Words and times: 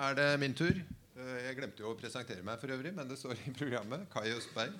er 0.00 0.16
det 0.16 0.28
min 0.40 0.54
tur. 0.56 0.76
Eh, 0.76 1.38
jeg 1.46 1.56
glemte 1.58 1.84
jo 1.84 1.92
å 1.92 1.98
presentere 1.98 2.44
meg 2.46 2.60
for 2.60 2.72
øvrig, 2.72 2.92
men 2.96 3.08
det 3.08 3.18
står 3.20 3.40
i 3.44 3.54
programmet. 3.56 4.06
Kai 4.12 4.30
Østberg. 4.32 4.76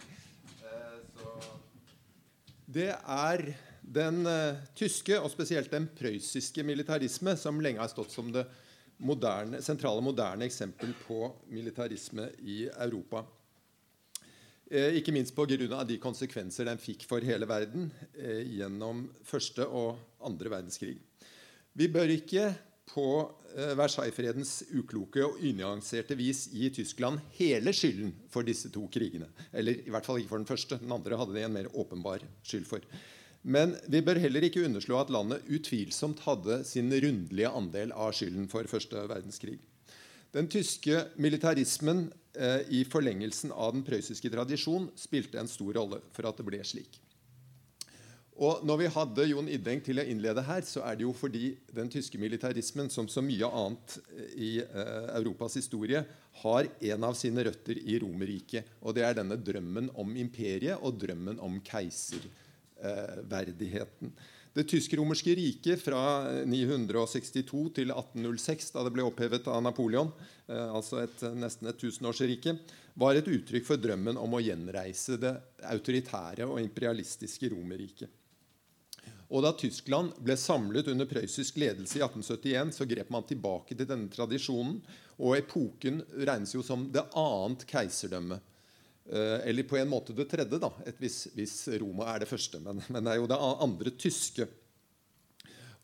Eh, 0.64 1.50
det 2.70 2.92
er 2.94 3.44
den 3.82 4.22
uh, 4.28 4.60
tyske, 4.78 5.16
og 5.18 5.32
spesielt 5.32 5.72
den 5.72 5.88
prøyssiske 5.98 6.62
militarisme, 6.62 7.34
som 7.40 7.58
lenge 7.58 7.82
har 7.82 7.90
stått 7.90 8.12
som 8.14 8.28
det 8.30 8.44
moderne, 9.02 9.58
sentrale 9.64 10.04
moderne 10.04 10.46
eksempel 10.46 10.92
på 11.06 11.24
militarisme 11.50 12.28
i 12.44 12.62
Europa. 12.70 13.24
Eh, 14.70 15.00
ikke 15.00 15.10
minst 15.10 15.34
pga. 15.34 15.82
de 15.84 15.98
konsekvenser 15.98 16.68
den 16.68 16.78
fikk 16.78 17.02
for 17.08 17.20
hele 17.20 17.48
verden 17.48 17.90
eh, 18.14 18.44
gjennom 18.46 19.08
første 19.24 19.66
og 19.66 19.98
andre 20.22 20.52
verdenskrig. 20.52 21.00
Vi 21.74 21.88
bør 21.88 22.12
ikke 22.14 22.52
på 22.90 23.06
eh, 23.56 23.72
Versailles-fredens 23.78 24.60
ukloke 24.74 25.22
og 25.26 25.38
unyanserte 25.38 26.16
vis 26.18 26.46
gi 26.52 26.70
Tyskland 26.74 27.22
hele 27.38 27.74
skylden 27.76 28.12
for 28.32 28.46
disse 28.46 28.70
to 28.74 28.86
krigene. 28.92 29.30
Eller 29.52 29.80
i 29.80 29.92
hvert 29.92 30.06
fall 30.06 30.20
ikke 30.20 30.32
for 30.34 30.42
den 30.42 30.50
første. 30.50 30.80
Den 30.82 30.94
andre 30.94 31.18
hadde 31.20 31.36
de 31.36 31.46
en 31.46 31.56
mer 31.56 31.70
åpenbar 31.72 32.24
skyld 32.42 32.68
for. 32.68 32.84
Men 33.42 33.72
vi 33.88 34.02
bør 34.04 34.20
heller 34.20 34.44
ikke 34.44 34.66
underslå 34.66 34.98
at 35.00 35.12
landet 35.12 35.46
utvilsomt 35.48 36.20
hadde 36.26 36.60
sin 36.68 36.92
rundelige 36.92 37.52
andel 37.56 37.94
av 37.96 38.12
skylden 38.16 38.50
for 38.52 38.68
første 38.68 39.06
verdenskrig. 39.08 39.56
Den 40.34 40.46
tyske 40.50 41.06
militarismen 41.18 42.10
eh, 42.36 42.66
i 42.68 42.84
forlengelsen 42.86 43.54
av 43.54 43.72
den 43.74 43.86
prøyssiske 43.86 44.30
tradisjon 44.30 44.90
spilte 44.98 45.40
en 45.40 45.50
stor 45.50 45.72
rolle 45.80 46.02
for 46.14 46.28
at 46.28 46.38
det 46.38 46.46
ble 46.46 46.60
slik. 46.66 47.00
Og 48.40 48.62
Når 48.64 48.78
vi 48.80 48.86
hadde 48.88 49.24
Jon 49.28 49.50
Ideng 49.52 49.82
til 49.84 50.00
å 50.00 50.04
innlede 50.08 50.40
her, 50.46 50.62
så 50.64 50.80
er 50.88 50.94
det 50.96 51.04
jo 51.04 51.10
fordi 51.12 51.58
den 51.76 51.90
tyske 51.92 52.16
militarismen, 52.20 52.88
som 52.88 53.04
så 53.08 53.20
mye 53.20 53.44
annet 53.44 53.98
eh, 54.16 54.32
i 54.32 54.64
eh, 54.64 55.12
Europas 55.18 55.54
historie, 55.60 56.00
har 56.40 56.64
en 56.64 57.04
av 57.04 57.12
sine 57.20 57.44
røtter 57.44 57.76
i 57.84 58.00
Romerriket. 58.00 58.64
Og 58.80 58.96
det 58.96 59.04
er 59.04 59.12
denne 59.18 59.36
drømmen 59.36 59.92
om 60.00 60.16
imperiet 60.16 60.80
og 60.80 60.96
drømmen 61.02 61.36
om 61.44 61.60
keiserverdigheten. 61.68 64.08
Eh, 64.08 64.12
det 64.56 64.64
tysk-romerske 64.66 65.30
riket 65.36 65.78
fra 65.84 66.24
962 66.48 67.44
til 67.76 67.92
1806, 67.92 68.72
da 68.74 68.82
det 68.82 68.90
ble 68.96 69.04
opphevet 69.06 69.46
av 69.52 69.60
Napoleon, 69.62 70.10
eh, 70.48 70.64
altså 70.64 71.04
et, 71.04 71.22
nesten 71.36 71.68
et 71.70 71.78
tusenårsrike, 71.78 72.56
var 72.98 73.14
et 73.20 73.28
uttrykk 73.30 73.64
for 73.68 73.76
drømmen 73.78 74.18
om 74.18 74.34
å 74.34 74.42
gjenreise 74.42 75.14
det 75.20 75.30
autoritære 75.70 76.48
og 76.48 76.58
imperialistiske 76.64 77.46
Romerriket. 77.52 78.10
Og 79.30 79.44
Da 79.44 79.52
Tyskland 79.54 80.16
ble 80.18 80.34
samlet 80.38 80.88
under 80.90 81.06
prøyssisk 81.06 81.60
ledelse 81.62 82.00
i 82.00 82.02
1871, 82.02 82.72
så 82.74 82.86
grep 82.90 83.10
man 83.14 83.26
tilbake 83.28 83.76
til 83.78 83.86
denne 83.86 84.10
tradisjonen. 84.10 84.80
Og 85.22 85.36
epoken 85.38 86.00
regnes 86.18 86.54
jo 86.56 86.64
som 86.66 86.88
det 86.90 87.04
annet 87.18 87.62
keiserdømmet. 87.70 88.42
Eh, 89.10 89.48
eller 89.50 89.68
på 89.70 89.78
en 89.78 89.90
måte 89.90 90.14
det 90.14 90.26
tredje, 90.30 90.58
da, 90.62 90.70
hvis, 90.98 91.28
hvis, 91.34 91.54
Roma 91.82 92.08
er 92.12 92.24
det 92.24 92.30
første. 92.30 92.58
Men, 92.62 92.82
men, 92.88 93.04
det 93.06 93.12
er 93.12 93.20
jo 93.20 93.28
det 93.30 93.38
andre 93.66 93.92
tyske. 93.98 94.46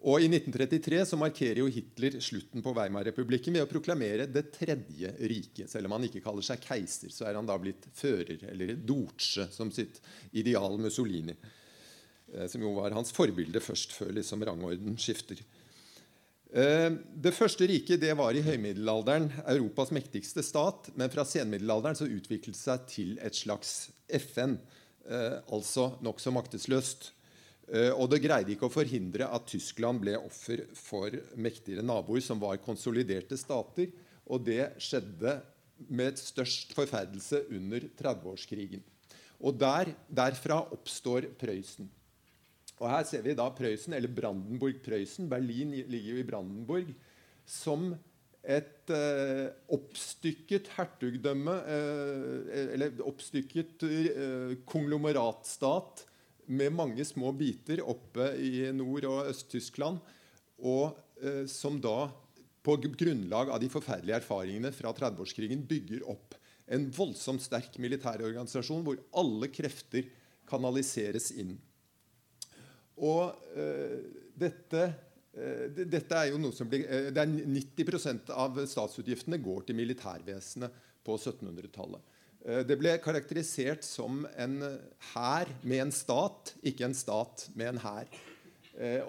Og 0.07 0.23
I 0.23 0.29
1933 0.29 1.01
så 1.09 1.19
markerer 1.19 1.63
jo 1.63 1.71
Hitler 1.73 2.19
slutten 2.23 2.63
på 2.63 2.75
Weimar-republikken 2.77 3.57
ved 3.57 3.65
å 3.65 3.71
proklamere 3.71 4.29
Det 4.31 4.45
tredje 4.55 5.11
riket. 5.23 5.71
Selv 5.71 5.89
om 5.89 5.97
han 5.97 6.07
ikke 6.07 6.23
kaller 6.23 6.47
seg 6.47 6.63
keiser, 6.63 7.15
så 7.15 7.27
er 7.27 7.39
han 7.39 7.47
da 7.49 7.57
blitt 7.59 7.89
fører, 7.97 8.43
eller 8.51 8.75
Dorce, 8.77 9.49
som 9.55 9.73
sitt 9.75 10.03
ideal 10.37 10.79
Mussolini. 10.83 11.35
Eh, 12.35 12.47
som 12.51 12.63
jo 12.63 12.75
var 12.77 12.95
hans 12.97 13.13
forbilde 13.15 13.63
først, 13.63 13.95
før 13.95 14.13
liksom 14.17 14.43
rangorden 14.47 14.97
skifter. 14.99 15.41
Eh, 16.51 16.91
det 17.15 17.35
første 17.37 17.67
riket 17.69 18.03
det 18.03 18.15
var 18.19 18.35
i 18.35 18.45
høymiddelalderen 18.45 19.29
Europas 19.45 19.93
mektigste 19.95 20.45
stat. 20.47 20.91
Men 20.99 21.13
fra 21.13 21.27
senmiddelalderen 21.29 21.99
så 21.99 22.09
utviklet 22.11 22.57
det 22.57 22.63
seg 22.63 22.89
til 22.91 23.15
et 23.23 23.39
slags 23.39 23.93
FN. 24.09 24.59
Eh, 25.07 25.39
altså 25.55 25.93
nokså 26.03 26.35
maktesløst. 26.35 27.13
Og 27.67 28.05
det 28.13 28.21
greide 28.23 28.53
ikke 28.55 28.69
å 28.69 28.71
forhindre 28.71 29.27
at 29.27 29.49
Tyskland 29.51 29.99
ble 29.99 30.13
offer 30.15 30.61
for 30.79 31.11
mektigere 31.35 31.83
naboer 31.83 32.23
som 32.23 32.39
var 32.39 32.61
konsoliderte 32.63 33.35
stater. 33.35 33.89
Og 34.31 34.45
det 34.47 34.69
skjedde 34.79 35.33
med 35.91 36.15
størst 36.15 36.77
forferdelse 36.79 37.41
under 37.51 37.89
30-årskrigen. 37.99 38.87
Og 39.43 39.59
der, 39.59 39.91
derfra 40.07 40.61
oppstår 40.79 41.27
Prøysen. 41.43 41.91
Og 42.77 42.91
Her 42.93 43.07
ser 43.09 43.23
vi 43.25 43.37
da 43.37 43.47
Prøysen, 43.57 43.95
eller 43.97 44.13
Brandenburg-Prøysen. 44.13 45.31
Berlin 45.31 45.73
ligger 45.89 46.11
jo 46.13 46.21
i 46.21 46.27
Brandenburg. 46.29 46.91
Som 47.47 47.95
et 48.47 48.91
eh, 48.95 49.47
oppstykket 49.75 50.69
hertugdømme, 50.77 51.55
eh, 51.73 52.67
eller 52.77 53.01
oppstykket 53.09 53.87
eh, 53.89 54.53
konglomeratstat 54.69 56.05
med 56.47 56.75
mange 56.77 57.07
små 57.07 57.33
biter 57.35 57.83
oppe 57.83 58.29
i 58.39 58.69
Nord- 58.77 59.09
og 59.11 59.33
Øst-Tyskland. 59.33 59.99
Og 60.63 60.95
eh, 61.23 61.45
som 61.51 61.81
da 61.83 62.11
på 62.67 62.77
grunnlag 62.83 63.51
av 63.55 63.63
de 63.63 63.71
forferdelige 63.71 64.21
erfaringene 64.21 64.73
fra 64.75 64.93
30-årskrigen 64.95 65.65
bygger 65.71 66.07
opp 66.11 66.35
en 66.67 66.89
voldsomt 66.91 67.45
sterk 67.45 67.79
militærorganisasjon 67.83 68.83
hvor 68.87 68.99
alle 69.15 69.49
krefter 69.55 70.09
kanaliseres 70.51 71.31
inn. 71.39 71.55
Og 73.05 73.33
uh, 73.57 73.97
dette, 74.39 74.85
uh, 75.37 75.65
dette, 75.77 76.17
er 76.17 76.31
jo 76.31 76.41
noe 76.41 76.57
som 76.57 76.69
blir 76.71 76.87
uh, 76.89 77.09
det 77.13 77.23
er 77.23 77.33
90% 77.53 78.33
av 78.33 78.61
statsutgiftene 78.65 79.41
går 79.43 79.67
til 79.69 79.79
militærvesenet 79.79 80.85
på 81.07 81.19
1700-tallet. 81.21 82.13
Det 82.67 82.77
ble 82.79 82.93
karakterisert 83.03 83.83
som 83.83 84.21
en 84.39 84.61
hær 85.11 85.49
med 85.67 85.81
en 85.83 85.91
stat, 85.91 86.53
ikke 86.63 86.85
en 86.87 86.95
stat 86.95 87.49
med 87.59 87.73
en 87.73 87.81
hær. 87.83 88.11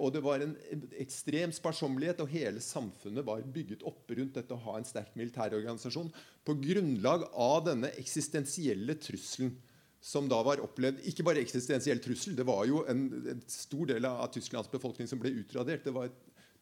Og 0.01 0.09
det 0.15 0.23
var 0.25 0.41
en 0.41 0.55
ekstrem 0.97 1.53
sparsommelighet, 1.53 2.23
og 2.23 2.31
hele 2.33 2.63
samfunnet 2.65 3.27
var 3.27 3.43
bygget 3.53 3.85
opp 3.85 4.09
rundt 4.09 4.39
dette 4.39 4.55
å 4.55 4.63
ha 4.63 4.79
en 4.79 4.89
sterk 4.89 5.13
militærorganisasjon 5.19 6.09
på 6.49 6.57
grunnlag 6.63 7.27
av 7.29 7.67
denne 7.67 7.91
eksistensielle 8.01 8.97
trusselen 9.05 9.53
som 9.99 10.27
da 10.29 10.39
var 10.45 10.61
opplevd 10.63 11.01
ikke 11.09 11.25
bare 11.25 11.41
eksistensiell 11.41 11.99
trussel. 12.03 12.35
Det 12.37 12.45
var 12.47 12.65
jo 12.69 12.83
en, 12.89 13.07
en, 13.33 13.43
stor 13.49 13.89
del 13.89 14.05
av 14.09 14.29
Tysklands 14.33 14.69
befolkning 14.71 15.09
som 15.09 15.21
ble 15.21 15.33
utradert. 15.41 15.85
Det 15.85 15.95
var 15.95 16.11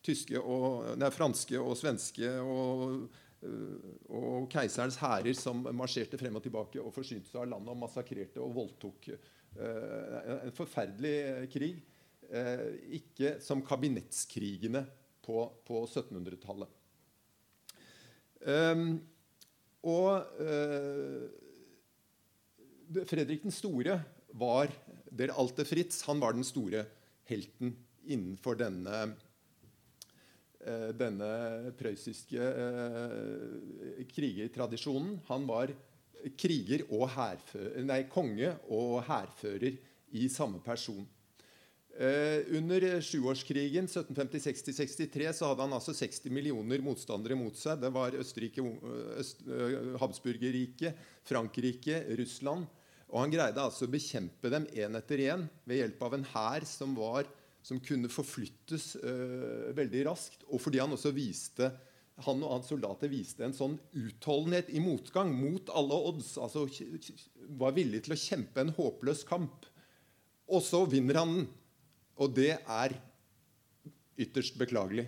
og, 0.05 0.91
nei, 1.01 1.07
franske 1.09 1.57
og 1.57 1.73
svenske 1.79 2.27
og, 2.37 3.07
øh, 3.41 3.87
og 4.13 4.43
keiserens 4.53 4.99
hærer 5.01 5.33
som 5.33 5.63
marsjerte 5.73 6.19
frem 6.21 6.37
og 6.37 6.43
tilbake 6.45 6.77
og 6.77 6.93
forsynte 6.93 7.31
seg 7.31 7.41
av 7.41 7.49
landet 7.55 7.73
og 7.73 7.79
massakrerte 7.81 8.43
og 8.43 8.53
voldtok. 8.59 9.09
Uh, 9.55 10.43
en 10.43 10.53
forferdelig 10.53 11.47
krig. 11.53 11.79
Uh, 12.27 12.75
ikke 12.99 13.37
som 13.41 13.63
kabinettskrigene 13.65 14.83
på, 15.25 15.41
på 15.65 15.81
1700-tallet. 15.87 16.69
Um, 18.45 18.99
og 19.85 20.21
Fredrik 23.09 23.43
den 23.45 23.53
store 23.53 23.99
var 24.35 24.69
der 25.15 25.33
Alte 25.39 25.65
Fritz 25.65 26.03
han 26.07 26.19
var 26.21 26.35
den 26.35 26.45
store 26.45 26.83
helten 27.29 27.73
innenfor 28.05 28.57
denne, 28.59 29.15
eh, 30.61 30.91
denne 30.97 31.71
prøyssiske 31.79 32.51
eh, 32.65 34.05
krigertradisjonen. 34.11 35.19
Han 35.29 35.47
var 35.49 35.73
kriger 36.37 36.85
og 36.89 37.09
nei, 37.85 38.03
konge 38.09 38.53
og 38.73 39.03
hærfører 39.07 39.77
i 40.15 40.29
samme 40.31 40.61
person. 40.63 41.05
Eh, 41.95 42.57
under 42.57 42.83
sjuårskrigen 42.99 43.85
1750-60-63 43.87 45.29
så 45.31 45.47
hadde 45.47 45.63
han 45.63 45.75
altså 45.77 45.93
60 45.95 46.27
millioner 46.35 46.83
motstandere 46.83 47.37
mot 47.39 47.55
seg. 47.55 47.79
Det 47.79 47.91
var 47.95 48.17
Østerrike, 48.19 48.65
Øst, 49.15 49.45
Habsburgerriket, 50.01 50.99
Frankrike, 51.23 52.01
Russland. 52.19 52.67
Og 53.13 53.21
han 53.21 53.31
greide 53.31 53.63
altså 53.63 53.87
å 53.87 53.93
bekjempe 53.93 54.51
dem 54.51 54.67
én 54.75 54.99
etter 54.99 55.23
én 55.29 55.47
ved 55.63 55.79
hjelp 55.79 56.03
av 56.03 56.17
en 56.17 56.27
hær 56.33 56.67
som, 56.67 56.97
som, 57.63 57.79
kunne 57.79 58.11
forflyttes 58.11 58.95
øh, 58.99 59.71
veldig 59.77 60.05
raskt. 60.09 60.43
Og 60.51 60.59
fordi 60.67 60.83
han 60.83 60.95
også 60.97 61.15
viste 61.15 61.71
han 62.25 62.43
og 62.43 62.57
hans 62.57 62.69
soldater 62.71 63.11
viste 63.11 63.43
en 63.43 63.55
sånn 63.55 63.73
utholdenhet 63.95 64.69
i 64.71 64.83
motgang 64.83 65.31
mot 65.35 65.71
alle 65.75 65.95
odds. 66.11 66.35
altså 66.39 66.67
Var 67.59 67.75
villig 67.75 68.03
til 68.03 68.15
å 68.15 68.19
kjempe 68.19 68.63
en 68.63 68.75
håpløs 68.75 69.23
kamp. 69.27 69.67
Og 70.51 70.63
så 70.63 70.83
vinner 70.91 71.23
han 71.23 71.39
den. 71.39 71.53
Og 72.21 72.33
det 72.35 72.53
er 72.55 72.95
ytterst 74.21 74.57
beklagelig. 74.59 75.07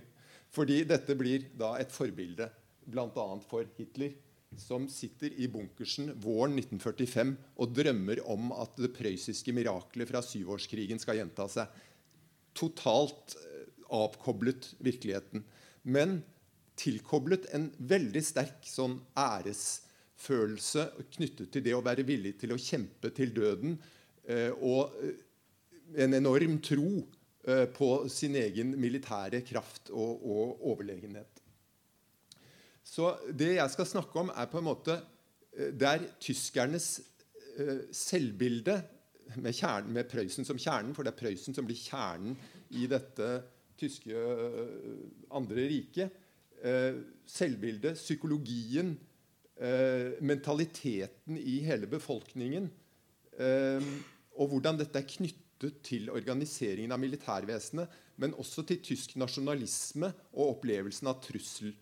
Fordi 0.53 0.81
dette 0.87 1.15
blir 1.17 1.49
da 1.57 1.75
et 1.79 1.91
forbilde 1.93 2.47
bl.a. 2.87 3.27
for 3.49 3.67
Hitler, 3.77 4.15
som 4.57 4.87
sitter 4.89 5.33
i 5.35 5.49
bunkersen 5.51 6.13
våren 6.23 6.55
1945 6.55 7.33
og 7.59 7.73
drømmer 7.75 8.21
om 8.31 8.53
at 8.55 8.77
det 8.79 8.93
prøyssiske 8.95 9.53
miraklet 9.55 10.07
fra 10.09 10.21
syvårskrigen 10.23 11.01
skal 11.03 11.19
gjenta 11.19 11.49
seg. 11.51 11.67
Totalt 12.57 13.35
eh, 13.41 13.67
avkoblet 13.93 14.71
virkeligheten. 14.79 15.43
Men 15.83 16.21
tilkoblet 16.79 17.49
en 17.57 17.69
veldig 17.91 18.23
sterk 18.23 18.65
sånn 18.69 18.97
æresfølelse 19.19 20.87
knyttet 21.17 21.51
til 21.53 21.65
det 21.67 21.75
å 21.75 21.83
være 21.85 22.07
villig 22.07 22.37
til 22.41 22.55
å 22.55 22.61
kjempe 22.61 23.11
til 23.17 23.33
døden, 23.35 23.77
eh, 24.29 24.51
og 24.55 24.95
eh, 25.03 25.26
en 25.95 26.17
enorm 26.17 26.57
tro 26.63 26.89
eh, 27.47 27.65
på 27.71 27.91
sin 28.11 28.35
egen 28.35 28.75
militære 28.79 29.41
kraft 29.47 29.91
og, 29.91 30.23
og, 30.23 30.65
overlegenhet. 30.73 31.43
Så 32.83 33.13
det 33.35 33.55
jeg 33.57 33.71
skal 33.73 33.87
snakke 33.87 34.19
om, 34.19 34.31
er 34.35 34.49
på 34.51 34.61
en 34.61 34.69
måte 34.69 34.99
der 35.57 36.03
tyskernes 36.21 36.99
selvbilde 37.91 38.75
med, 39.35 39.53
kjernen, 39.55 39.91
med 39.93 40.07
Prøysen 40.09 40.45
som 40.45 40.59
kjernen, 40.61 40.93
for 40.95 41.03
det 41.03 41.13
er 41.13 41.19
Prøysen 41.19 41.55
som 41.55 41.65
blir 41.67 41.79
kjernen 41.79 42.37
i 42.77 42.85
dette 42.89 43.29
tyske 43.77 44.21
andre 45.37 45.67
riket, 45.69 46.13
eh, 46.63 47.01
selvbildet, 47.27 47.97
psykologien, 47.99 48.95
eh, 49.57 50.17
mentaliteten 50.21 51.37
i 51.37 51.59
hele 51.65 51.87
befolkningen, 51.87 52.69
eh, 53.37 53.81
og 54.37 54.47
hvordan 54.47 54.79
dette 54.79 54.97
er 54.97 55.07
knyttet 55.07 55.43
til 55.85 56.11
organiseringen 56.13 56.93
av 56.93 57.01
militærvesenet, 57.01 57.97
men 58.21 58.35
også 58.37 58.65
til 58.67 58.81
tysk 58.83 59.17
nasjonalisme 59.19 60.11
og 60.35 60.57
opplevelsen 60.57 61.09
av 61.09 61.19
trussel. 61.23 61.73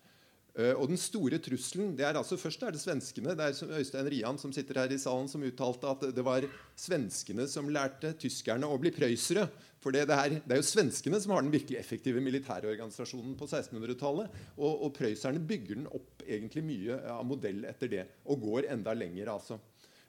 Uh, 0.55 0.71
og 0.79 0.87
den 0.87 0.99
store 0.99 1.35
trusselen 1.43 1.97
det 1.99 2.05
er 2.07 2.15
altså 2.15 2.37
Først 2.39 2.61
er 2.63 2.71
det 2.71 2.79
svenskene. 2.79 3.33
Det 3.35 3.43
er 3.43 3.75
Øystein 3.75 4.07
Rian 4.07 4.37
som 4.39 4.53
sitter 4.55 4.79
her 4.79 4.93
i 4.95 4.99
salen 5.01 5.27
som 5.27 5.43
uttalte 5.43 5.89
at 5.91 6.05
det 6.15 6.23
var 6.23 6.47
svenskene 6.79 7.43
som 7.51 7.67
lærte 7.67 8.13
tyskerne 8.21 8.69
å 8.71 8.77
bli 8.79 8.93
prøysere. 8.95 9.49
For 9.83 9.91
det, 9.91 10.05
det, 10.07 10.15
er, 10.15 10.37
det, 10.39 10.55
er, 10.55 10.61
jo 10.63 10.65
svenskene 10.65 11.19
som 11.21 11.35
har 11.35 11.43
den 11.43 11.51
virkelig 11.53 11.77
effektive 11.77 12.23
militære 12.23 12.71
organisasjonen 12.71 13.35
på 13.37 13.49
1600-tallet. 13.49 14.39
Og, 14.55 14.85
og 14.87 14.95
prøyserne 14.95 15.43
bygger 15.43 15.81
den 15.81 15.91
opp 15.91 16.23
egentlig 16.23 16.63
mye 16.65 17.01
av 17.17 17.27
modell 17.27 17.65
etter 17.67 17.91
det. 17.91 18.05
Og 18.31 18.47
går 18.47 18.71
enda 18.71 18.95
lenger, 18.95 19.35
altså. 19.35 19.59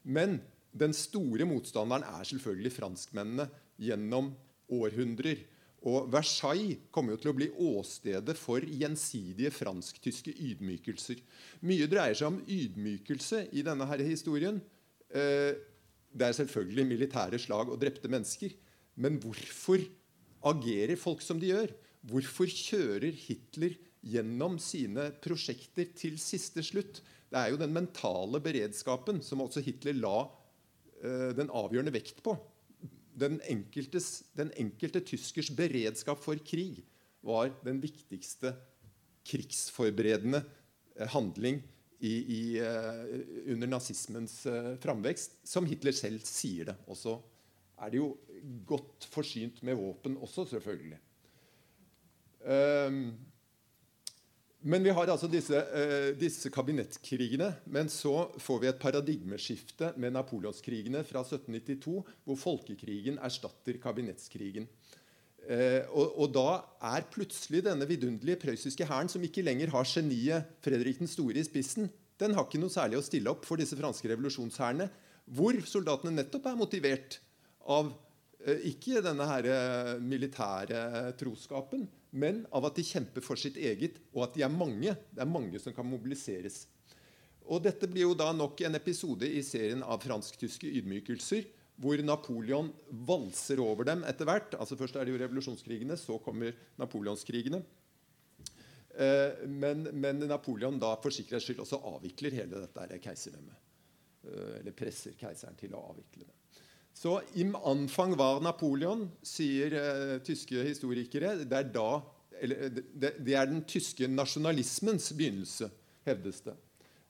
Men 0.06 0.38
den 0.76 0.94
store 0.96 1.46
motstanderen 1.48 2.04
er 2.06 2.26
selvfølgelig 2.28 2.74
franskmennene 2.74 3.48
gjennom 3.80 4.32
århundrer. 4.72 5.44
Og 5.86 6.08
Versailles 6.10 6.80
kommer 6.90 7.14
jo 7.14 7.20
til 7.22 7.30
å 7.30 7.36
bli 7.36 7.46
åstedet 7.68 8.34
for 8.38 8.64
gjensidige 8.64 9.52
fransk-tyske 9.54 10.34
ydmykelser. 10.48 11.20
Mye 11.68 11.86
dreier 11.90 12.16
seg 12.18 12.32
om 12.32 12.40
ydmykelse 12.42 13.46
i 13.54 13.62
denne 13.66 13.86
her 13.86 14.02
historien. 14.02 14.58
Eh, 15.14 15.54
det 16.16 16.26
er 16.26 16.38
selvfølgelig 16.40 16.86
militære 16.88 17.38
slag 17.40 17.70
og 17.70 17.78
drepte 17.80 18.10
mennesker. 18.10 18.56
Men 18.98 19.20
hvorfor 19.22 19.84
agerer 20.48 20.98
folk 20.98 21.22
som 21.22 21.38
de 21.40 21.52
gjør? 21.52 21.74
Hvorfor 22.06 22.50
kjører 22.50 23.14
Hitler 23.14 23.76
gjennom 24.06 24.58
sine 24.62 25.10
prosjekter 25.22 25.92
til 25.98 26.18
siste 26.22 26.64
slutt? 26.66 27.02
Det 27.30 27.38
er 27.38 27.52
jo 27.52 27.60
den 27.60 27.74
mentale 27.74 28.40
beredskapen 28.42 29.20
som 29.22 29.42
også 29.44 29.62
Hitler 29.66 29.98
la 29.98 30.18
den 31.02 31.50
avgjørende 31.52 31.92
vekt 31.94 32.22
på. 32.24 32.32
Den, 33.16 33.38
den 33.40 34.52
enkelte 34.60 35.02
tyskers 35.04 35.50
beredskap 35.56 36.20
for 36.24 36.40
krig 36.44 36.82
var 37.24 37.50
den 37.64 37.80
viktigste 37.82 38.52
krigsforberedende 39.26 40.40
uh, 40.40 41.06
handling 41.14 41.62
i, 42.00 42.12
i, 42.12 42.40
uh, 42.60 43.52
under 43.52 43.70
nazismens 43.72 44.38
framvekst, 44.82 45.40
som 45.48 45.68
Hitler 45.68 45.96
selv 45.96 46.24
sier 46.28 46.70
det. 46.70 46.76
Og 46.88 47.00
så 47.00 47.16
er 47.82 47.92
det 47.92 48.00
jo 48.00 48.10
godt 48.68 49.08
forsynt 49.12 49.62
med 49.66 49.78
våpen 49.78 50.16
også, 50.22 50.46
selvfølgelig. 50.54 51.00
Um, 52.46 53.16
men 54.66 54.82
vi 54.82 54.92
har 54.94 55.10
altså 55.12 55.28
disse, 55.30 55.54
uh, 55.54 56.10
disse, 56.18 56.50
kabinettkrigene. 56.52 57.52
Men 57.70 57.90
så 57.92 58.28
får 58.42 58.62
vi 58.62 58.70
et 58.70 58.80
paradigmeskifte 58.82 59.92
med 60.02 60.16
napoleonskrigene 60.16 61.04
fra 61.06 61.22
1792, 61.22 62.00
hvor 62.26 62.40
folkekrigen 62.40 63.20
erstatter 63.22 63.78
kabinettskrigen. 63.82 64.68
Uh, 65.46 65.82
og, 65.94 66.16
og, 66.18 66.32
da 66.34 66.48
er 66.96 67.06
plutselig 67.12 67.62
denne 67.68 67.86
vidunderlige 67.86 68.40
prøyssiske 68.42 68.88
hæren, 68.88 69.12
som 69.12 69.22
ikke 69.22 69.46
lenger 69.46 69.70
har 69.74 69.86
geniet 69.86 70.50
Fredrik 70.64 70.98
den 71.02 71.10
store 71.10 71.38
i 71.38 71.46
spissen, 71.46 71.86
den 72.18 72.34
har 72.34 72.48
ikke 72.48 72.58
noe 72.58 72.72
særlig 72.72 72.98
å 72.98 73.04
stille 73.04 73.30
opp 73.30 73.44
for 73.46 73.60
disse 73.60 73.76
franske 73.78 74.08
revolusjonshærene, 74.10 74.88
hvor 75.36 75.58
soldatene 75.68 76.16
nettopp 76.16 76.48
er 76.48 76.58
motivert 76.58 77.20
av 77.70 77.92
Eh, 78.46 78.68
ikke 78.70 79.02
denne 79.02 79.26
her 79.26 79.48
eh, 79.50 79.92
militære 80.02 81.12
troskapen, 81.18 81.86
men 82.16 82.44
av 82.54 82.64
at 82.68 82.78
de 82.78 82.84
kjemper 82.86 83.24
for 83.24 83.38
sitt 83.40 83.58
eget, 83.60 84.00
og 84.14 84.26
at 84.26 84.36
de 84.36 84.44
er 84.46 84.52
mange. 84.52 84.94
Det 85.12 85.22
er 85.22 85.28
mange 85.28 85.60
som 85.62 85.74
kan 85.76 85.86
mobiliseres. 85.88 86.64
Og 87.46 87.62
Dette 87.62 87.86
blir 87.90 88.08
jo 88.08 88.16
da 88.18 88.32
nok 88.34 88.60
en 88.66 88.78
episode 88.78 89.28
i 89.28 89.42
serien 89.46 89.84
av 89.86 90.02
fransk-tyske 90.02 90.70
ydmykelser, 90.80 91.46
hvor 91.76 92.00
Napoleon 92.00 92.70
valser 93.06 93.60
over 93.60 93.86
dem 93.86 94.02
etter 94.08 94.26
hvert. 94.28 94.56
Altså 94.56 94.78
Først 94.80 94.96
er 94.96 95.06
det 95.06 95.12
jo 95.12 95.20
revolusjonskrigene, 95.20 95.98
så 96.00 96.16
kommer 96.24 96.56
napoleonskrigene. 96.80 97.60
Eh, 98.96 99.44
men, 99.46 99.84
men, 99.92 100.24
Napoleon 100.24 100.80
da 100.80 100.94
for 101.02 101.14
sikkerhets 101.14 101.46
skyld 101.50 101.60
også 101.66 101.82
avvikler 101.92 102.38
hele 102.40 102.64
dette 102.64 103.00
keiserdømmet. 103.04 103.62
Eller 104.26 104.74
presser 104.74 105.14
keiseren 105.14 105.54
til 105.60 105.76
å 105.76 105.84
avvikle 105.92 106.24
det. 106.24 106.32
Så 106.96 107.20
im 107.36 107.56
anfang 107.56 108.14
var 108.16 108.40
Napoleon, 108.40 109.02
sier 109.20 109.74
eh, 109.76 110.14
tyske 110.24 110.62
historikere. 110.64 111.34
Det 111.44 111.58
er, 111.58 111.66
da, 111.74 112.00
eller, 112.40 112.70
det, 112.72 113.10
det 113.20 113.34
er, 113.36 113.50
den 113.50 113.60
tyske 113.68 114.08
nasjonalismens 114.08 115.10
begynnelse, 115.12 115.68
hevdes 116.08 116.40
det. 116.46 116.54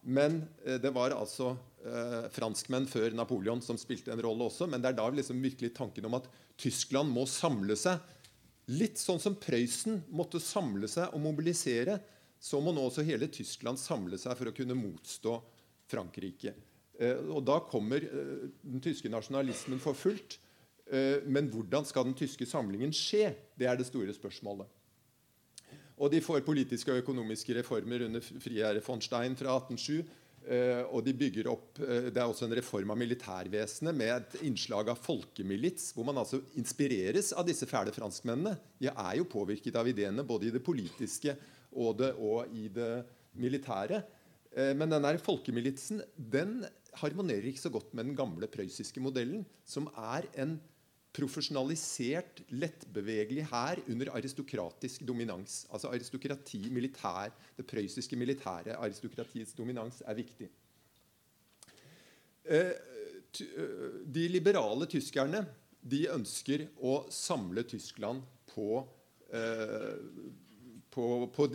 Men 0.03 0.41
eh, 0.65 0.81
det 0.83 0.91
var 0.91 1.15
altså 1.15 1.53
eh, 1.87 2.27
franskmenn 2.35 2.91
før 2.91 3.15
Napoleon 3.15 3.62
som 3.62 3.79
spilte 3.79 4.11
en 4.11 4.25
rolle 4.27 4.50
også. 4.50 4.67
Men 4.67 4.83
det 4.83 4.91
er 4.91 4.99
da 4.99 5.06
liksom 5.15 5.38
virkelig 5.47 5.77
tanken 5.79 6.11
om 6.11 6.19
at 6.19 6.27
Tyskland 6.59 7.15
må 7.15 7.23
samle 7.31 7.79
seg. 7.79 8.03
Litt 8.75 8.99
sånn 8.99 9.23
som 9.23 9.38
Prøysen 9.38 10.00
måtte 10.11 10.43
samle 10.43 10.91
seg 10.91 11.15
og 11.15 11.23
mobilisere, 11.31 12.00
så 12.43 12.59
må 12.59 12.75
nå 12.75 12.88
også 12.91 13.06
hele 13.06 13.31
Tyskland 13.31 13.79
samle 13.79 14.19
seg 14.19 14.35
for 14.35 14.50
å 14.50 14.59
kunne 14.59 14.75
motstå 14.75 15.38
Frankrike. 15.87 16.59
Eh, 16.96 17.20
og 17.28 17.44
da 17.44 17.60
kommer 17.69 18.04
eh, 18.04 18.48
den 18.64 18.82
tyske 18.84 19.10
nasjonalismen 19.12 19.81
for 19.82 19.98
fullt. 19.98 20.38
Eh, 20.87 21.25
men 21.28 21.50
hvordan 21.52 21.87
skal 21.88 22.08
den 22.08 22.16
tyske 22.16 22.48
samlingen 22.48 22.94
skje? 22.94 23.34
Det 23.58 23.69
er 23.69 23.78
det 23.78 23.88
store 23.88 24.14
spørsmålet. 24.16 24.69
Og 25.96 26.12
de 26.12 26.20
får 26.20 26.44
politiske 26.44 26.93
og 26.93 27.00
økonomiske 27.00 27.56
reformer 27.56 28.04
under 28.04 28.20
Friere 28.20 28.82
von 28.84 29.00
Stein 29.00 29.37
fra 29.37 29.56
1807. 29.62 30.04
Og 30.93 31.00
de 31.02 31.10
bygger 31.16 31.49
opp, 31.50 31.80
Det 31.80 32.21
er 32.21 32.28
også 32.28 32.44
en 32.47 32.54
reform 32.54 32.92
av 32.92 32.99
militærvesenet 33.00 33.97
med 33.97 34.12
et 34.12 34.37
innslag 34.47 34.92
av 34.92 35.00
folkemilits, 35.02 35.88
hvor 35.97 36.04
man 36.06 36.21
altså 36.21 36.38
inspireres 36.54 37.32
av 37.32 37.49
disse 37.49 37.66
fæle 37.66 37.90
franskmennene. 37.90 38.52
De 38.78 38.87
er 38.92 39.16
jo 39.18 39.25
påvirket 39.26 39.75
av 39.75 39.88
ideene 39.88 40.23
både 40.23 40.47
i 40.47 40.52
det 40.54 40.62
politiske 40.62 41.35
og, 41.73 41.97
det, 41.99 42.12
og 42.14 42.52
i 42.54 42.68
det 42.68 42.92
militære. 43.40 44.04
Men 44.56 44.88
denne 44.88 45.10
folkemilitsen 45.20 46.00
den 46.16 46.62
harmonerer 46.96 47.44
ikke 47.50 47.60
så 47.60 47.72
godt 47.72 47.90
med 47.92 48.08
den 48.08 48.16
gamle 48.16 48.48
prøyssiske 48.48 49.02
modellen, 49.04 49.42
som 49.68 49.90
er 50.00 50.25
en 50.40 50.54
profesjonalisert, 51.16 52.42
lettbevegelig 52.52 53.46
hær 53.50 53.80
under 53.88 54.12
aristokratisk 54.18 55.06
dominans. 55.08 55.64
Altså 55.72 55.88
aristokrati, 55.88 56.68
militær, 56.70 57.32
Det 57.56 57.66
prøyssiske 57.66 58.16
militære 58.16 58.76
aristokratiets 58.76 59.54
dominans 59.54 60.02
er 60.06 60.14
viktig. 60.14 60.48
Eh, 62.44 62.72
eh, 63.40 64.02
de 64.04 64.28
liberale 64.28 64.86
tyskerne 64.86 65.46
de 65.80 66.06
ønsker 66.12 66.68
å 66.82 67.06
samle 67.10 67.62
Tyskland 67.62 68.22
på, 68.54 68.86
eh, 69.32 69.96
på, 70.90 71.30
på, 71.32 71.48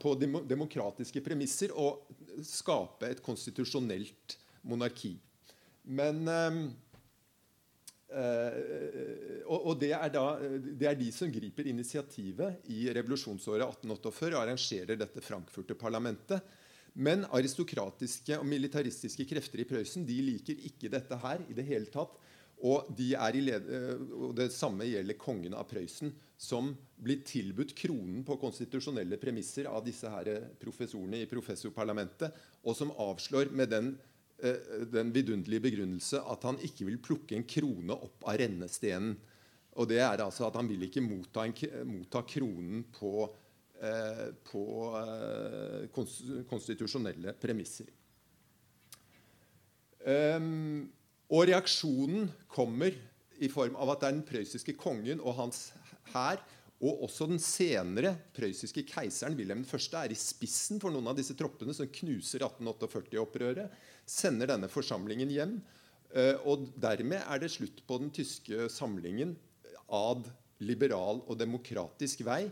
på 0.00 0.14
demokratiske 0.20 1.20
premisser 1.20 1.72
og 1.72 2.06
skape 2.46 3.10
et 3.10 3.22
konstitusjonelt 3.24 4.38
monarki. 4.68 5.14
Men 5.90 6.28
øh, 6.28 6.70
og, 9.46 9.58
og 9.70 9.74
det, 9.80 9.92
er 9.94 10.08
da, 10.12 10.24
det, 10.58 10.86
er 10.88 10.96
de 10.98 11.10
som 11.14 11.30
griper 11.32 11.68
initiativet 11.70 12.70
i 12.72 12.88
revolusjonsåret 12.90 13.62
1848 13.68 14.34
og 14.34 14.42
arrangerer 14.42 14.98
dette 14.98 15.22
frankfurte 15.24 15.76
parlamentet. 15.78 16.42
Men 16.94 17.22
aristokratiske 17.30 18.38
og 18.40 18.46
militaristiske 18.50 19.26
krefter 19.30 19.62
i 19.62 19.68
Prøysen 19.68 20.06
de 20.06 20.16
liker 20.26 20.58
ikke 20.66 20.90
dette 20.90 21.18
her 21.22 21.44
i 21.46 21.54
det 21.54 21.66
hele 21.68 21.86
tatt. 21.92 22.16
Og, 22.60 22.90
de 22.92 23.14
eh, 23.16 24.02
og 24.12 24.34
det 24.36 24.50
samme 24.52 24.84
gjelder 24.84 25.16
kongen 25.20 25.56
av 25.56 25.68
Prøysen, 25.70 26.12
som 26.36 26.74
blir 27.00 27.22
tilbudt 27.24 27.72
kronen 27.76 28.22
på 28.24 28.36
konstitusjonelle 28.40 29.16
premisser 29.20 29.68
av 29.68 29.84
disse 29.84 30.08
her 30.08 30.28
professorene 30.60 31.22
i 31.22 31.28
professorparlamentet, 31.28 32.36
og 32.64 32.76
som 32.76 32.92
avslår 33.00 33.52
med 33.56 33.72
den 33.72 33.94
Eh, 34.42 34.86
den 34.92 35.12
vidunderlige 35.12 35.60
begrunnelse 35.60 36.22
at 36.32 36.44
han 36.48 36.56
ikke 36.64 36.86
vil 36.88 37.00
plukke 37.04 37.36
en 37.36 37.44
krone 37.44 37.92
opp 37.92 38.24
av 38.24 38.38
rennestenen. 38.40 39.18
Og 39.76 39.88
det 39.90 40.00
er 40.00 40.22
altså 40.24 40.46
at 40.48 40.56
Han 40.56 40.68
vil 40.68 40.82
ikke 40.86 41.02
motta, 41.04 41.44
en, 41.44 41.54
motta 41.86 42.22
kronen 42.26 42.84
på 42.96 43.28
eh, 43.80 44.30
på 44.44 44.64
eh, 44.96 45.90
konstitusjonelle 46.48 47.36
premisser. 47.40 47.92
Um, 50.00 50.88
og 51.30 51.46
reaksjonen 51.48 52.30
kommer 52.50 52.96
i 53.40 53.48
form 53.48 53.76
av 53.80 53.94
at 53.94 54.02
det 54.02 54.08
er 54.08 54.16
den 54.18 54.26
prøyssiske 54.28 54.74
kongen 54.80 55.22
og 55.22 55.38
hans 55.38 55.68
hær 56.12 56.42
og 56.80 57.04
også 57.04 57.26
den 57.28 57.40
senere 57.42 58.14
prøyssiske 58.36 58.86
keiseren 58.88 59.36
Wilhelm 59.36 59.66
1. 59.66 59.88
er 60.00 60.14
i 60.14 60.18
spissen 60.18 60.80
for 60.80 60.92
noen 60.92 61.10
av 61.12 61.18
disse 61.18 61.36
troppene 61.36 61.74
som 61.76 61.90
knuser 61.92 62.40
1848-opprøret, 62.46 63.68
sender 64.08 64.48
denne 64.48 64.70
forsamlingen 64.72 65.32
hjem. 65.34 65.58
Eh, 66.16 66.40
og 66.48 66.70
dermed 66.80 67.20
er 67.20 67.42
det 67.42 67.52
slutt 67.52 67.84
på 67.86 68.00
den 68.00 68.08
tyske 68.16 68.70
samlingen 68.72 69.36
ad 69.92 70.24
liberal 70.64 71.20
og 71.26 71.36
demokratisk 71.40 72.24
vei. 72.24 72.46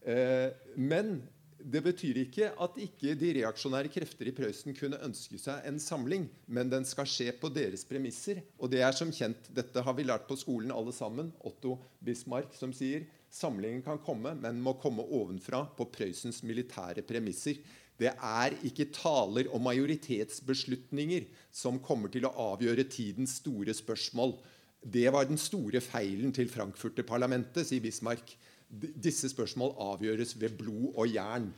Eh, 0.00 0.48
men 0.80 1.18
det 1.64 1.82
betyr 1.84 2.18
ikke 2.24 2.50
at 2.64 2.76
ikke 2.80 3.14
de 3.18 3.30
reaksjonære 3.38 3.90
krefter 3.94 4.28
i 4.28 4.34
Prøysen 4.34 4.74
kunne 4.76 5.00
ønske 5.04 5.38
seg 5.40 5.66
en 5.68 5.78
samling, 5.82 6.26
men 6.46 6.70
den 6.72 6.86
skal 6.88 7.08
skje 7.08 7.30
på 7.38 7.50
deres 7.54 7.84
premisser. 7.88 8.42
Og 8.58 8.72
det 8.72 8.82
er 8.82 8.96
som 8.96 9.12
kjent, 9.14 9.50
dette 9.54 9.84
har 9.84 9.96
vi 9.98 10.06
lært 10.08 10.26
på 10.28 10.38
skolen 10.40 10.74
alle 10.74 10.94
sammen, 10.96 11.30
Otto 11.46 11.76
Bismarck 12.02 12.56
som 12.58 12.74
sier 12.76 13.06
samlingen 13.32 13.82
kan 13.84 14.00
komme, 14.04 14.34
men 14.38 14.60
må 14.60 14.74
komme 14.82 15.06
ovenfra 15.06 15.64
på 15.76 15.88
Prøysens 15.94 16.42
militære 16.44 17.04
premisser. 17.08 17.60
Det 17.98 18.10
er 18.12 18.56
ikke 18.66 18.90
taler 18.94 19.48
og 19.52 19.62
majoritetsbeslutninger 19.62 21.28
som 21.54 21.80
kommer 21.84 22.12
til 22.12 22.26
å 22.26 22.34
avgjøre 22.52 22.88
tidens 22.90 23.38
store 23.40 23.74
spørsmål. 23.76 24.34
Det 24.82 25.06
var 25.14 25.28
den 25.28 25.38
store 25.38 25.80
feilen 25.84 26.32
til 26.34 26.50
Frankfurter-parlamentet, 26.50 27.68
sier 27.68 27.84
Bismarck. 27.84 28.34
Disse 28.72 29.28
spørsmål 29.28 29.74
avgjøres 29.84 30.32
ved 30.40 30.56
blod 30.56 30.94
og 30.96 31.08
jern. 31.12 31.50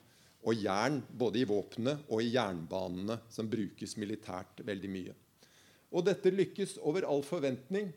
Og 0.45 0.59
jern 0.61 0.99
både 1.09 1.41
i 1.41 1.49
våpenet 1.49 2.09
og 2.13 2.21
i 2.21 2.33
jernbanene, 2.35 3.21
som 3.33 3.49
brukes 3.49 3.95
militært 3.97 4.61
veldig 4.67 4.91
mye. 4.93 5.15
Og 5.95 6.05
dette 6.09 6.33
lykkes 6.35 6.77
over 6.83 7.07
all 7.09 7.23
forventning. 7.25 7.93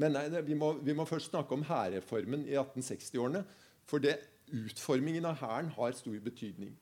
Men 0.00 0.16
nei, 0.16 0.26
vi, 0.42 0.56
må, 0.58 0.72
vi, 0.82 0.94
må, 0.96 1.06
først 1.06 1.30
snakke 1.30 1.54
om 1.54 1.64
hærreformen 1.68 2.42
i 2.48 2.56
1860-årene. 2.58 3.44
For 3.86 4.02
det, 4.02 4.18
utformingen 4.50 5.28
av 5.28 5.38
hæren 5.40 5.70
har 5.76 5.94
stor 5.96 6.18
betydning. 6.24 6.74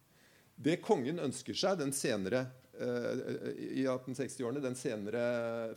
Det 0.56 0.80
kongen 0.84 1.20
ønsker 1.22 1.56
seg 1.58 1.78
den 1.80 1.92
senere, 1.96 2.46
uh, 2.78 3.52
i 3.52 3.84
1860-årene, 3.84 4.62
den 4.64 4.78
senere 4.78 5.22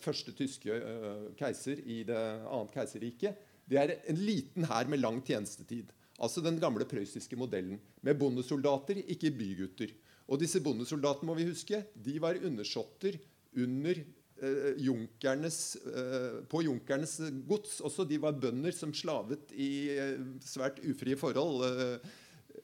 første 0.04 0.34
tyske 0.38 0.80
uh, 0.80 1.28
keiser 1.40 1.82
i 1.84 2.04
det 2.08 2.22
annet 2.46 2.74
keiserriket, 2.76 3.44
det 3.70 3.80
er 3.82 3.94
en 4.12 4.20
liten 4.22 4.68
hær 4.70 4.90
med 4.92 5.02
lang 5.02 5.22
tjenestetid. 5.26 5.92
Altså 6.22 6.42
den 6.44 6.60
gamle 6.62 6.88
prøyssiske 6.88 7.38
modellen. 7.40 7.80
Med 8.06 8.20
bondesoldater, 8.20 9.02
ikke 9.12 9.34
bygutter. 9.36 9.94
Og 10.32 10.40
disse 10.42 10.62
bondesoldatene 10.64 11.28
må 11.30 11.36
vi 11.38 11.48
huske, 11.50 11.84
de 11.94 12.16
var 12.22 12.40
undersåtter 12.46 13.18
under 13.62 14.00
eh, 14.00 14.72
junkernes, 14.86 15.60
eh, 15.92 16.38
på 16.50 16.64
junkernes 16.66 17.18
gods. 17.50 17.80
Også 17.86 18.08
de 18.08 18.22
var 18.22 18.38
bønder 18.40 18.74
som 18.76 18.94
slavet 18.96 19.52
i 19.54 19.72
eh, 19.94 20.22
svært 20.46 20.80
ufrie 20.86 21.18
forhold. 21.20 22.00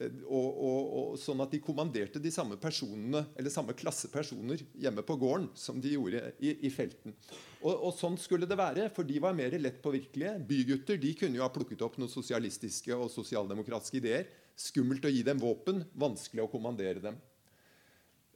Eh, 0.00 0.12
og, 0.26 0.48
og, 0.48 0.92
og, 0.98 1.16
sånn 1.20 1.42
at 1.44 1.52
de 1.52 1.60
kommanderte 1.62 2.22
de 2.22 2.32
samme 2.32 2.58
personene, 2.60 3.24
eller 3.36 3.52
samme 3.52 3.74
klasse 3.76 4.10
personer 4.12 4.62
hjemme 4.78 5.04
på 5.06 5.16
gården 5.20 5.50
som 5.58 5.80
de 5.82 5.94
gjorde 5.96 6.22
i, 6.40 6.54
i 6.66 6.70
felten. 6.72 7.16
Og, 7.62 7.72
og, 7.72 7.90
sånn 7.98 8.18
skulle 8.20 8.48
det 8.48 8.58
være, 8.58 8.88
for 8.94 9.08
de 9.08 9.20
var 9.22 9.36
mer 9.38 9.56
lett 9.60 9.82
påvirkelige. 9.84 10.38
Bygutter 10.48 11.00
de 11.02 11.12
kunne 11.18 11.38
jo 11.38 11.44
ha 11.46 11.52
plukket 11.52 11.84
opp 11.84 11.98
noen 12.00 12.12
sosialistiske 12.12 12.94
og 12.96 13.10
sosialdemokratiske 13.12 14.00
ideer. 14.00 14.30
Skummelt 14.58 15.04
å 15.08 15.12
gi 15.12 15.22
dem 15.26 15.40
våpen, 15.42 15.84
vanskelig 15.98 16.44
å 16.44 16.50
kommandere 16.52 17.02
dem. 17.02 17.20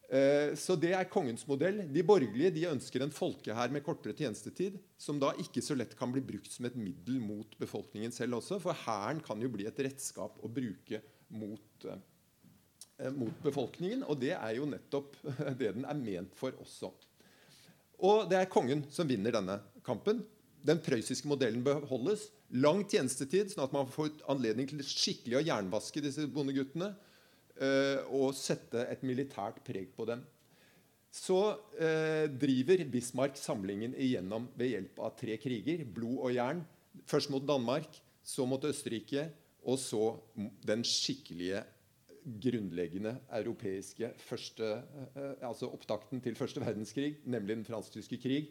Eh, 0.07 0.53
så 0.55 0.77
det 0.79 0.93
er 0.95 1.09
kongens 1.11 1.43
modell. 1.49 1.81
De 1.91 2.05
borgerlige 2.07 2.53
de 2.55 2.69
ønsker 2.71 3.03
en 3.03 3.15
folkehær 3.15 3.73
med 3.75 3.83
kortere 3.87 4.15
tjenestetid, 4.15 4.79
som 4.99 5.19
da 5.19 5.33
ikke 5.43 5.65
så 5.65 5.75
lett 5.79 5.97
kan 5.99 6.13
bli 6.15 6.23
brukt 6.25 6.53
som 6.53 6.69
et 6.69 6.79
middel 6.79 7.19
mot 7.23 7.59
befolkningen 7.59 8.15
selv 8.15 8.39
også. 8.39 8.61
For 8.63 8.77
hæren 8.87 9.23
kan 9.25 9.43
jo 9.43 9.51
bli 9.51 9.67
et 9.67 9.83
redskap 9.89 10.39
å 10.39 10.51
bruke 10.53 11.03
mot, 11.28 11.87
eh, 11.88 13.11
mot 13.14 13.42
befolkningen. 13.45 14.04
Og 14.06 14.21
det 14.21 14.35
er 14.37 14.56
jo 14.59 14.68
nettopp 14.71 15.16
det 15.61 15.75
den 15.78 15.87
er 15.88 16.00
ment 16.00 16.37
for 16.38 16.56
også. 16.62 16.92
Og 18.06 18.26
det 18.30 18.38
er 18.40 18.52
kongen 18.52 18.85
som 18.92 19.09
vinner 19.09 19.35
denne 19.35 19.61
kampen. 19.87 20.23
Den 20.66 20.80
prøyssiske 20.83 21.28
modellen 21.30 21.64
beholdes. 21.64 22.28
Lang 22.54 22.85
tjenestetid, 22.88 23.52
sånn 23.52 23.64
at 23.66 23.75
man 23.75 23.88
får 23.90 24.12
anledning 24.30 24.68
til 24.71 24.83
skikkelig 24.85 25.40
å 25.40 25.45
jernvaske 25.47 26.02
disse 26.04 26.26
bondeguttene. 26.30 26.92
Eh, 27.56 28.02
og 28.12 28.35
sette 28.37 28.83
et 28.90 29.04
militært 29.06 29.62
preg 29.64 29.88
på 29.97 30.04
dem. 30.09 30.25
Så 31.16 31.38
eh, 31.80 32.26
driver 32.28 32.83
Bismarck 32.92 33.38
samlingen 33.40 33.95
igjennom 33.97 34.50
ved 34.59 34.75
hjelp 34.75 35.00
av 35.06 35.14
tre 35.16 35.38
kriger. 35.40 35.87
Blod 35.88 36.18
og 36.26 36.35
jern. 36.37 36.61
Først 37.09 37.33
mot 37.33 37.45
Danmark, 37.47 37.88
så 38.25 38.45
mot 38.49 38.64
Østerrike, 38.64 39.28
og 39.66 39.80
så 39.82 40.04
den 40.66 40.85
skikkelige, 40.87 41.64
grunnleggende 42.26 43.12
europeiske 43.38 44.08
første, 44.18 44.66
eh, 45.14 45.35
altså 45.46 45.68
opptakten 45.70 46.18
til 46.18 46.35
første 46.35 46.58
verdenskrig, 46.58 47.20
nemlig 47.23 47.54
den 47.54 47.68
fransk-tyske 47.68 48.18
krig, 48.18 48.49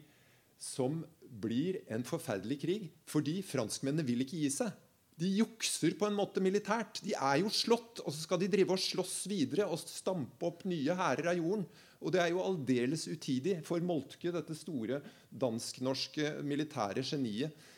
som 0.56 1.02
blir 1.44 1.82
en 1.92 2.06
forferdelig 2.08 2.62
krig 2.62 2.86
fordi 3.12 3.42
franskmennene 3.44 4.08
vil 4.08 4.24
ikke 4.24 4.40
gi 4.40 4.54
seg. 4.62 4.72
De 5.20 5.28
jukser 5.28 5.98
på 6.00 6.08
en 6.08 6.16
måte 6.16 6.40
militært. 6.44 7.02
De 7.04 7.12
er 7.16 7.42
jo 7.42 7.52
slått, 7.52 8.00
og 8.04 8.16
så 8.16 8.24
skal 8.24 8.40
de 8.40 8.52
drive 8.52 8.76
og 8.76 8.80
slåss 8.80 9.18
videre 9.32 9.68
og 9.68 9.80
stampe 9.80 10.48
opp 10.48 10.64
nye 10.68 10.96
hærer 10.96 11.34
av 11.34 11.40
jorden. 11.40 11.68
Og 12.00 12.16
det 12.16 12.24
er 12.24 12.32
jo 12.32 12.44
aldeles 12.44 13.08
utidig 13.12 13.62
for 13.68 13.84
Moltke, 13.84 14.32
dette 14.32 14.56
store 14.56 15.02
dansk-norske 15.32 16.38
militære 16.48 17.04
geniet, 17.08 17.52
Eh, 17.52 17.75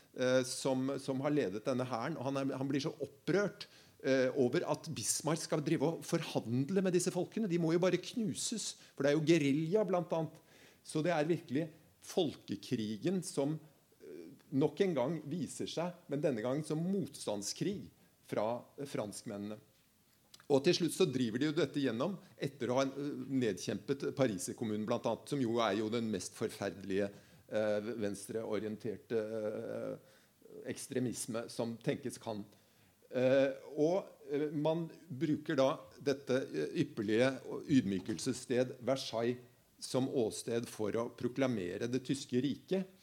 som, 0.48 0.88
som, 0.98 1.20
har 1.22 1.34
ledet 1.34 1.66
denne 1.66 1.86
hæren. 1.86 2.16
Han, 2.26 2.40
han, 2.50 2.70
blir 2.70 2.82
så 2.82 2.94
opprørt 3.06 3.68
eh, 4.04 4.34
over 4.40 4.66
at 4.70 4.90
Bismarck 4.94 5.42
skal 5.44 5.64
drive 5.66 5.88
og 5.88 6.06
forhandle 6.06 6.84
med 6.84 6.96
disse 6.96 7.14
folkene. 7.14 7.50
De 7.50 7.60
må 7.62 7.74
jo 7.76 7.82
bare 7.84 8.02
knuses, 8.02 8.76
for 8.96 9.06
det 9.06 9.12
er 9.12 9.18
jo 9.18 9.26
gerilja, 9.28 9.86
bl.a. 9.88 10.24
Så 10.88 11.04
det 11.06 11.14
er 11.14 11.30
virkelig 11.30 11.68
folkekrigen 12.08 13.22
som 13.26 13.58
eh, 13.58 14.28
nok 14.58 14.84
en 14.86 14.98
gang 14.98 15.18
viser 15.30 15.70
seg, 15.70 15.96
men 16.12 16.24
denne 16.24 16.44
gangen 16.46 16.66
som 16.68 16.82
motstandskrig 16.82 17.82
fra 18.28 18.58
franskmennene. 18.88 19.60
Og 20.48 20.62
til 20.64 20.78
slutt 20.78 20.96
så 20.96 21.08
driver 21.12 21.42
de 21.42 21.50
jo 21.50 21.56
dette 21.56 21.82
gjennom 21.84 22.14
etter 22.40 22.72
å 22.72 22.80
ha 22.80 22.88
eh, 22.88 23.14
nedkjempet 23.44 24.10
Pariserkommunen, 24.16 24.88
bl.a., 24.88 25.16
som 25.28 25.42
jo 25.44 25.60
er 25.64 25.82
jo 25.82 25.92
den 25.92 26.08
mest 26.14 26.38
forferdelige 26.38 27.10
eh, 27.10 27.24
venstreorienterte 27.48 29.20
eh, 29.24 30.13
ekstremisme 30.68 31.46
som 31.50 31.75
tenkes 31.84 32.20
kan. 32.22 32.44
Eh, 33.10 33.54
og 33.80 34.04
eh, 34.32 34.50
man 34.51 34.86
bruker 35.08 35.60
da 35.60 35.70
dette 36.04 36.42
ypperlige 36.75 37.32
ydmykelsessted 37.77 38.77
Versailles 38.88 39.39
som 39.80 40.10
åsted 40.10 40.66
for 40.70 40.96
å 40.98 41.10
proklamere 41.16 41.88
det 41.92 42.01
tyske 42.08 42.42
riket. 42.44 42.94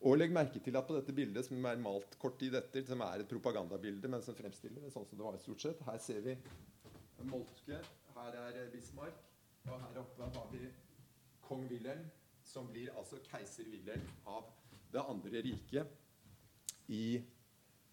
Og 0.00 0.16
legg 0.16 0.32
merke 0.32 0.62
til 0.64 0.76
at 0.78 0.86
på 0.88 0.94
dette 0.96 1.12
bildet 1.12 1.44
som 1.44 1.66
er 1.68 1.80
malt 1.82 2.14
kort 2.22 2.38
tid 2.40 2.54
etter, 2.56 2.86
som 2.88 3.02
er 3.04 3.20
et 3.20 3.28
propagandabilde, 3.28 4.08
men 4.08 4.22
som 4.24 4.36
fremstiller 4.38 4.86
det 4.86 4.92
sånn 4.94 5.04
som 5.10 5.18
det 5.18 5.26
var 5.26 5.36
stort 5.42 5.66
sett, 5.66 5.82
her 5.84 5.98
ser 6.00 6.22
vi 6.24 6.38
Moltke, 7.28 7.82
her 8.14 8.38
er 8.46 8.70
Bismarck, 8.72 9.18
og 9.66 9.74
her 9.74 10.00
oppe 10.00 10.30
har 10.38 10.48
vi 10.54 10.70
kong 11.44 11.66
Wilhelm 11.68 12.06
som 12.50 12.66
blir 12.70 12.90
altså 12.98 13.16
keiser 13.30 13.64
Wilhelm 13.70 14.06
av 14.26 14.44
Det 14.90 15.02
andre 15.06 15.38
riket 15.44 15.86
i 16.90 17.22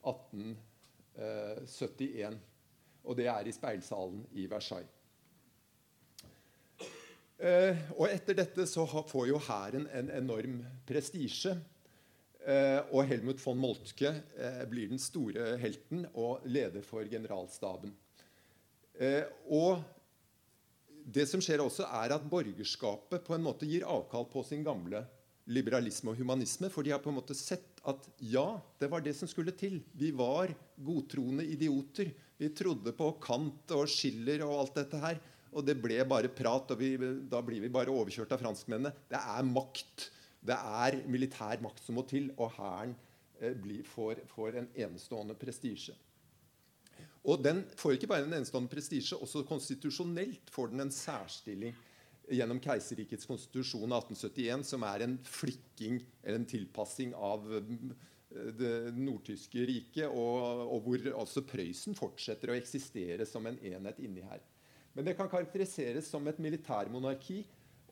1871. 0.02 2.40
Og 3.06 3.18
det 3.18 3.28
er 3.30 3.46
i 3.46 3.52
speilsalen 3.54 4.26
i 4.34 4.48
Versailles. 4.50 4.90
Eh, 7.38 7.78
og 7.94 8.10
etter 8.10 8.34
dette 8.40 8.66
så 8.66 8.88
får 8.88 9.28
jo 9.30 9.38
hæren 9.46 9.88
en 9.94 10.10
enorm 10.10 10.66
prestisje. 10.90 11.54
Eh, 12.48 12.80
og 12.90 13.06
Helmut 13.06 13.38
von 13.44 13.58
Moltke 13.62 14.10
eh, 14.34 14.66
blir 14.70 14.88
den 14.90 15.00
store 15.02 15.58
helten 15.62 16.08
og 16.16 16.40
leder 16.50 16.82
for 16.82 17.04
generalstaben. 17.06 17.94
og 19.54 19.84
det 21.08 21.24
som 21.30 21.40
skjer 21.44 21.62
også, 21.64 21.86
er 21.88 22.12
at 22.16 22.26
borgerskapet 22.28 23.24
på 23.24 23.36
en 23.36 23.46
måte 23.46 23.68
gir 23.70 23.86
avkall 23.88 24.28
på 24.32 24.44
sin 24.44 24.66
gamle 24.66 25.06
liberalisme 25.48 26.12
og 26.12 26.20
humanisme. 26.20 26.68
For 26.74 26.84
de 26.84 26.92
har 26.92 27.00
på 27.04 27.12
en 27.12 27.20
måte 27.22 27.38
sett 27.38 27.80
at 27.88 28.04
ja, 28.20 28.60
det 28.82 28.90
var 28.92 29.04
det 29.06 29.16
som 29.16 29.30
skulle 29.32 29.56
til. 29.56 29.80
Vi 29.96 30.12
var 30.12 30.52
godtroende 30.84 31.46
idioter. 31.48 32.12
Vi 32.38 32.52
trodde 32.56 32.92
på 32.98 33.14
Kant 33.24 33.72
og 33.78 33.88
Schiller 33.92 34.44
og 34.46 34.58
alt 34.60 34.82
dette 34.82 35.00
her. 35.02 35.22
Og 35.56 35.64
det 35.66 35.78
ble 35.80 36.02
bare 36.06 36.30
prat, 36.30 36.76
og 36.76 36.82
vi, 36.82 36.92
da 37.32 37.40
blir 37.46 37.64
vi 37.64 37.72
bare 37.72 37.94
overkjørt 37.94 38.36
av 38.36 38.44
franskmennene. 38.44 38.92
Det 39.08 39.18
er 39.18 39.48
makt. 39.48 40.10
Det 40.44 40.58
er 40.84 41.00
militær 41.08 41.64
makt 41.64 41.88
som 41.88 41.98
må 41.98 42.04
til, 42.08 42.28
og 42.36 42.52
hæren 42.60 42.92
eh, 43.40 43.56
får, 43.88 44.26
får 44.36 44.60
en 44.60 44.70
enestående 44.76 45.38
prestisje. 45.40 45.96
Og 47.28 47.42
den 47.44 47.64
får 47.76 47.98
ikke 47.98 48.10
bare 48.10 48.24
en 48.24 48.38
enestående 48.38 48.72
prestisje, 48.72 49.18
også 49.20 49.44
konstitusjonelt 49.48 50.52
får 50.54 50.72
den 50.72 50.86
en 50.86 50.94
særstilling 50.96 51.76
gjennom 52.28 52.60
keiserrikets 52.64 53.28
konstitusjon 53.28 53.92
av 53.92 54.06
1871, 54.08 54.64
som 54.68 54.84
er 54.88 55.04
en 55.06 55.18
flikking 55.28 56.00
eller 56.24 56.42
en 56.42 56.48
tilpassing 56.48 57.14
av 57.16 57.46
det 58.28 58.74
nordtyske 58.96 59.64
riket, 59.68 60.08
og, 60.08 60.64
og 60.68 60.82
hvor 60.86 61.06
altså 61.24 61.44
Prøysen 61.48 61.96
fortsetter 61.98 62.52
å 62.52 62.58
eksistere 62.58 63.28
som 63.28 63.48
en 63.48 63.60
enhet 63.60 64.02
inni 64.04 64.26
her. 64.28 64.44
Men 64.98 65.08
det 65.08 65.16
kan 65.18 65.30
karakteriseres 65.32 66.10
som 66.10 66.28
et 66.28 66.40
militærmonarki. 66.42 67.44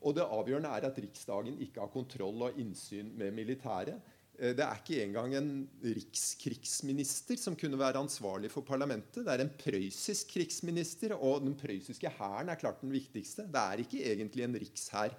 Og 0.06 0.12
det 0.16 0.26
avgjørende 0.26 0.70
er 0.76 0.86
at 0.88 0.98
Riksdagen 1.00 1.56
ikke 1.64 1.80
har 1.80 1.92
kontroll 1.92 2.48
og 2.48 2.58
innsyn 2.60 3.08
med 3.16 3.32
militæret. 3.34 4.02
Eh, 4.36 4.52
det 4.56 4.64
er 4.64 4.80
ikke 4.80 5.00
engang 5.04 5.34
en 5.38 5.50
rikskrigsminister 5.80 7.38
som 7.40 7.56
kunne 7.58 7.78
være 7.80 8.02
ansvarlig 8.02 8.50
for 8.52 8.66
parlamentet. 8.66 9.24
Det 9.24 9.32
er 9.32 9.44
en 9.44 9.52
prøyssisk 9.60 10.34
krigsminister, 10.34 11.14
og 11.16 11.44
den 11.46 11.56
prøyssiske 11.58 12.10
hæren 12.18 12.52
er 12.52 12.60
klart 12.60 12.82
den 12.84 12.92
viktigste. 12.92 13.48
Det 13.48 13.62
er 13.62 13.84
ikke 13.84 14.02
egentlig 14.04 14.44
en 14.44 14.58
rikshær. 14.60 15.14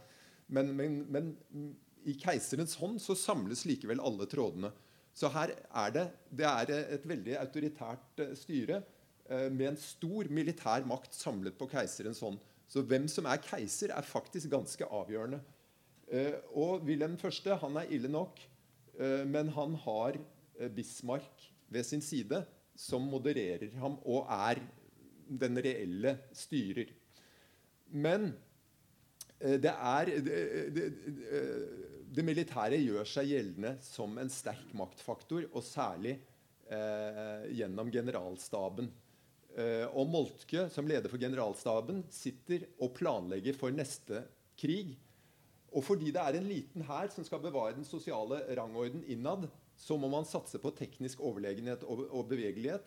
Men, 0.47 0.73
men, 0.77 0.99
men, 1.11 1.33
i 2.07 2.13
keiserens 2.15 2.77
hånd 2.79 3.01
så 3.03 3.17
samles 3.19 3.65
likevel 3.67 3.99
alle 3.99 4.27
trådene. 4.31 4.69
Så 5.17 5.31
her 5.33 5.51
er 5.57 5.89
det, 5.91 6.05
det 6.29 6.45
er 6.47 6.69
et 6.95 7.07
veldig 7.09 7.33
autoritært 7.41 8.21
eh, 8.21 8.35
styre 8.37 8.83
eh, 9.25 9.49
med 9.49 9.71
en 9.71 9.81
stor 9.81 10.29
militær 10.29 10.85
makt 10.87 11.17
samlet 11.17 11.57
på 11.57 11.67
keiserens 11.71 12.21
hånd. 12.21 12.37
Så 12.69 12.83
hvem 12.85 13.07
som 13.09 13.25
er 13.25 13.41
keiser, 13.41 13.93
er 13.95 14.05
faktisk 14.05 14.51
ganske 14.51 14.85
avgjørende. 14.85 15.39
Og 16.55 16.83
Wilhelm 16.87 17.15
1. 17.19 17.47
han 17.59 17.77
er 17.79 17.89
ille 17.95 18.11
nok. 18.11 18.39
Eh, 18.97 19.23
men 19.25 19.49
han 19.53 19.75
har 19.85 20.17
eh, 20.59 20.69
Bismarck 20.69 21.51
ved 21.67 21.85
sin 21.85 22.01
side, 22.01 22.43
som 22.77 23.05
modererer 23.09 23.71
ham 23.81 23.97
og 24.05 24.27
er 24.29 24.61
den 25.27 25.59
reelle 25.61 26.17
styrer. 26.35 26.91
Men 27.93 28.31
eh, 29.39 29.57
det 29.61 29.73
er 29.73 30.13
det, 30.25 30.37
det, 30.75 30.87
det, 32.13 32.25
militære 32.25 32.79
gjør 32.81 33.09
seg 33.09 33.33
gjeldende 33.33 33.75
som 33.85 34.17
en 34.21 34.31
sterk 34.33 34.71
maktfaktor, 34.77 35.49
og 35.53 35.65
særlig 35.65 36.17
eh, 36.69 37.51
gjennom 37.59 37.93
generalstaben. 37.93 38.93
Og 39.57 40.05
Moltke, 40.05 40.67
som 40.69 40.85
leder 40.85 41.09
for 41.09 41.17
generalstaben, 41.17 42.03
sitter 42.13 42.67
og 42.77 42.91
planlegger 42.93 43.55
for 43.57 43.73
neste 43.73 44.19
krig. 44.53 44.91
Og 45.75 45.83
fordi 45.83 46.11
det 46.15 46.21
er 46.21 46.37
en 46.37 46.47
liten 46.47 46.85
hær 46.87 47.09
som 47.11 47.25
skal 47.27 47.41
bevare 47.43 47.75
den 47.75 47.87
sosiale 47.87 48.39
rangorden 48.57 49.03
innad, 49.11 49.47
så 49.77 49.97
må 49.99 50.09
man 50.09 50.25
satse 50.25 50.59
på 50.61 50.71
teknisk 50.77 51.21
overlegenhet 51.21 51.83
og, 51.85 52.23
bevegelighet. 52.29 52.85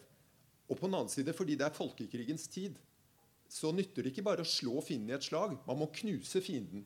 Og 0.71 0.79
på 0.79 0.87
den 0.87 0.97
annen 0.97 1.13
side, 1.13 1.35
fordi 1.37 1.59
det 1.59 1.67
er 1.67 1.77
folkekrigens 1.77 2.49
tid, 2.51 2.79
så 3.51 3.73
nytter 3.75 4.07
det 4.07 4.13
ikke 4.13 4.27
bare 4.27 4.47
å 4.47 4.49
slå 4.49 4.81
fienden 4.87 5.11
i 5.11 5.17
et 5.17 5.27
slag. 5.27 5.57
Man 5.67 5.81
må 5.81 5.91
knuse 6.01 6.43
fienden. 6.43 6.85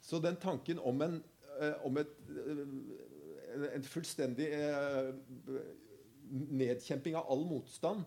Så 0.00 0.20
den 0.24 0.38
tanken 0.40 0.80
om 0.80 1.02
en, 1.04 1.18
eh, 1.60 1.74
om 1.84 1.96
et, 2.00 2.14
eh, 2.28 3.66
en 3.74 3.84
fullstendig 3.84 4.48
eh, 4.52 5.12
nedkjemping 6.30 7.16
av 7.16 7.28
all 7.28 7.44
motstand 7.48 8.04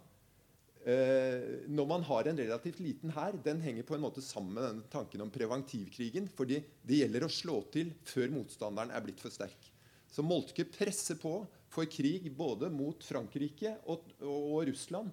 Eh, 0.81 1.67
når 1.69 1.85
man 1.85 2.03
har 2.07 2.25
en 2.25 2.39
relativt 2.39 2.79
liten 2.81 3.11
hær, 3.13 3.35
den 3.45 3.59
henger 3.61 3.85
på 3.85 3.93
en 3.93 4.01
måte 4.01 4.23
sammen 4.25 4.55
med 4.55 4.65
denne 4.65 4.87
tanken 4.89 5.21
om 5.21 5.29
preventivkrigen. 5.29 6.29
fordi 6.33 6.63
det 6.81 7.03
gjelder 7.03 7.25
å 7.25 7.29
slå 7.29 7.61
til 7.71 7.91
før 8.03 8.31
motstanderen 8.33 8.89
er 8.89 9.03
blitt 9.05 9.21
for 9.21 9.29
sterk. 9.29 9.69
Så 10.09 10.25
Moltke 10.25 10.65
presser 10.65 11.19
på 11.21 11.45
for 11.71 11.85
krig 11.85 12.31
både 12.35 12.69
mot 12.73 13.03
Frankrike 13.03 13.77
og, 13.85 14.09
og 14.25 14.65
Russland. 14.67 15.11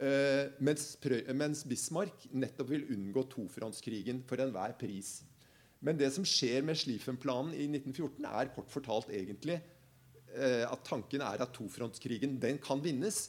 Eh, 0.00 0.48
mens, 0.64 0.96
mens, 1.36 1.64
Bismarck 1.68 2.24
nettopp 2.32 2.70
vil 2.72 2.88
unngå 2.94 3.26
tofrontskrigen 3.34 4.22
for 4.26 4.40
enhver 4.40 4.72
pris. 4.80 5.20
Men 5.80 5.98
det 6.00 6.08
som 6.14 6.24
skjer 6.24 6.64
med 6.64 6.78
Schlieffen-planen 6.80 7.52
i 7.52 7.68
1914, 7.68 8.24
er 8.24 8.50
kort 8.54 8.72
fortalt 8.72 9.12
egentlig 9.12 9.58
eh, 9.60 10.64
at 10.64 10.82
tanken 10.88 11.20
er 11.20 11.44
at 11.44 11.52
tofrontskrigen 11.52 12.38
den 12.40 12.58
kan 12.64 12.80
vinnes 12.80 13.28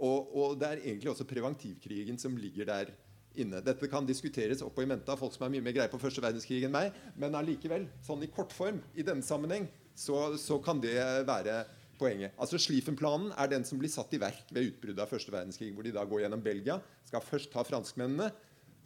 og, 0.00 0.32
og, 0.34 0.58
det 0.60 0.68
er 0.68 0.82
egentlig 0.82 1.12
også 1.12 1.28
preventivkrigen 1.28 2.18
som 2.20 2.36
ligger 2.40 2.68
der 2.68 2.92
inne. 3.38 3.60
Dette 3.64 3.88
kan 3.90 4.06
diskuteres 4.08 4.62
opp 4.64 4.78
og 4.78 4.86
i 4.86 4.90
mente 4.90 5.12
av 5.12 5.20
folk 5.20 5.34
som 5.36 5.46
er 5.46 5.52
mye 5.54 5.64
mer 5.64 5.76
greie 5.76 5.92
på 5.92 6.00
første 6.02 6.22
verdenskrig 6.24 6.64
enn 6.66 6.74
meg, 6.74 6.96
men 7.20 7.36
allikevel, 7.38 7.86
sånn 8.04 8.24
i 8.26 8.30
kortform 8.32 8.80
i 8.96 9.06
denne 9.06 9.26
sammenheng, 9.26 9.68
så, 9.94 10.32
så 10.40 10.58
kan 10.64 10.80
det 10.82 10.96
være 11.28 11.62
poenget. 12.00 12.34
Altså 12.40 12.58
Schlieffen-planen 12.60 13.34
er 13.36 13.52
den 13.52 13.66
som 13.68 13.80
blir 13.80 13.92
satt 13.92 14.12
i 14.16 14.20
verk 14.22 14.48
ved 14.54 14.70
utbruddet 14.70 15.04
av 15.04 15.10
første 15.10 15.34
verdenskrig, 15.34 15.70
hvor 15.76 15.86
de 15.86 15.94
da 15.94 16.06
går 16.08 16.24
gjennom 16.24 16.42
Belgia, 16.44 16.80
skal 17.06 17.24
først 17.24 17.52
ta 17.52 17.64
franskmennene, 17.66 18.30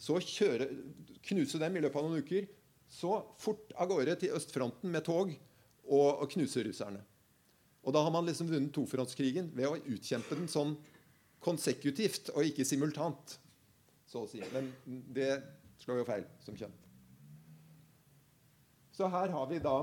så 0.01 0.19
kjøre, 0.19 0.69
knuse 1.31 1.61
dem 1.63 1.79
i 1.79 1.85
løpet 1.85 2.01
av 2.01 2.09
noen 2.09 2.25
uker, 2.27 2.49
så 2.91 3.21
fort 3.41 3.73
av 3.79 3.91
gårde 3.91 4.19
til 4.21 4.35
østfronten 4.37 4.91
med 4.93 5.07
tog 5.07 5.31
og, 5.31 6.09
og 6.11 6.27
knuse 6.35 6.65
russerne. 6.67 7.01
Og 7.85 7.93
da 7.93 8.01
har 8.01 8.13
man 8.13 8.27
liksom 8.27 8.49
vunnet 8.49 8.73
tofrontskrigen 8.75 9.51
ved 9.55 9.69
å 9.69 9.79
utkjempe 9.79 10.39
den 10.39 10.51
sånn 10.51 10.75
konsekutivt 11.45 12.33
og 12.35 12.49
ikke 12.49 12.67
simultant, 12.67 13.37
så 14.09 14.25
å 14.25 14.31
si. 14.31 14.41
Men 14.55 14.73
det 15.15 15.31
slår 15.83 16.01
jo 16.01 16.09
feil, 16.09 16.27
som 16.45 16.57
kjent. 16.57 16.85
Så 18.95 19.09
her 19.11 19.33
har 19.35 19.47
vi 19.51 19.59
da 19.63 19.79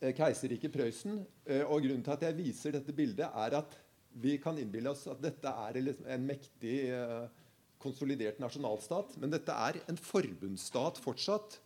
eh, 0.00 0.12
keiserriket 0.14 0.72
Prøysen. 0.74 1.24
Eh, 1.44 1.64
og 1.64 1.82
grunnen 1.82 2.04
til 2.06 2.14
at 2.14 2.28
jeg 2.28 2.38
viser 2.38 2.76
dette 2.76 2.94
bildet, 2.94 3.26
er 3.26 3.58
at 3.58 3.74
vi 4.22 4.36
kan 4.38 4.58
innbille 4.60 4.92
oss 4.92 5.08
at 5.10 5.22
dette 5.22 5.50
er 5.50 5.80
en 5.82 6.28
mektig, 6.28 6.76
eh, 6.94 7.24
konsolidert 7.82 8.38
nasjonalstat. 8.40 9.16
Men 9.18 9.34
dette 9.34 9.56
er 9.66 9.80
en 9.90 9.98
forbundsstat 9.98 11.02
fortsatt. 11.02 11.60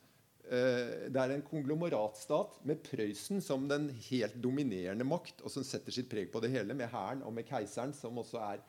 Det 0.49 1.21
er 1.21 1.33
en 1.35 1.43
konglomeratstat 1.45 2.55
med 2.65 2.79
Prøysen 2.81 3.43
som 3.45 3.67
den 3.69 3.91
helt 4.07 4.39
dominerende 4.41 5.05
makt, 5.05 5.43
og 5.45 5.53
som 5.53 5.67
setter 5.67 5.93
sitt 5.93 6.09
preg 6.09 6.31
på 6.33 6.41
det 6.41 6.49
hele, 6.55 6.73
med 6.73 6.89
hæren 6.89 7.21
og 7.21 7.35
med 7.37 7.45
keiseren, 7.45 7.93
som 7.93 8.17
også 8.23 8.41
er 8.47 8.63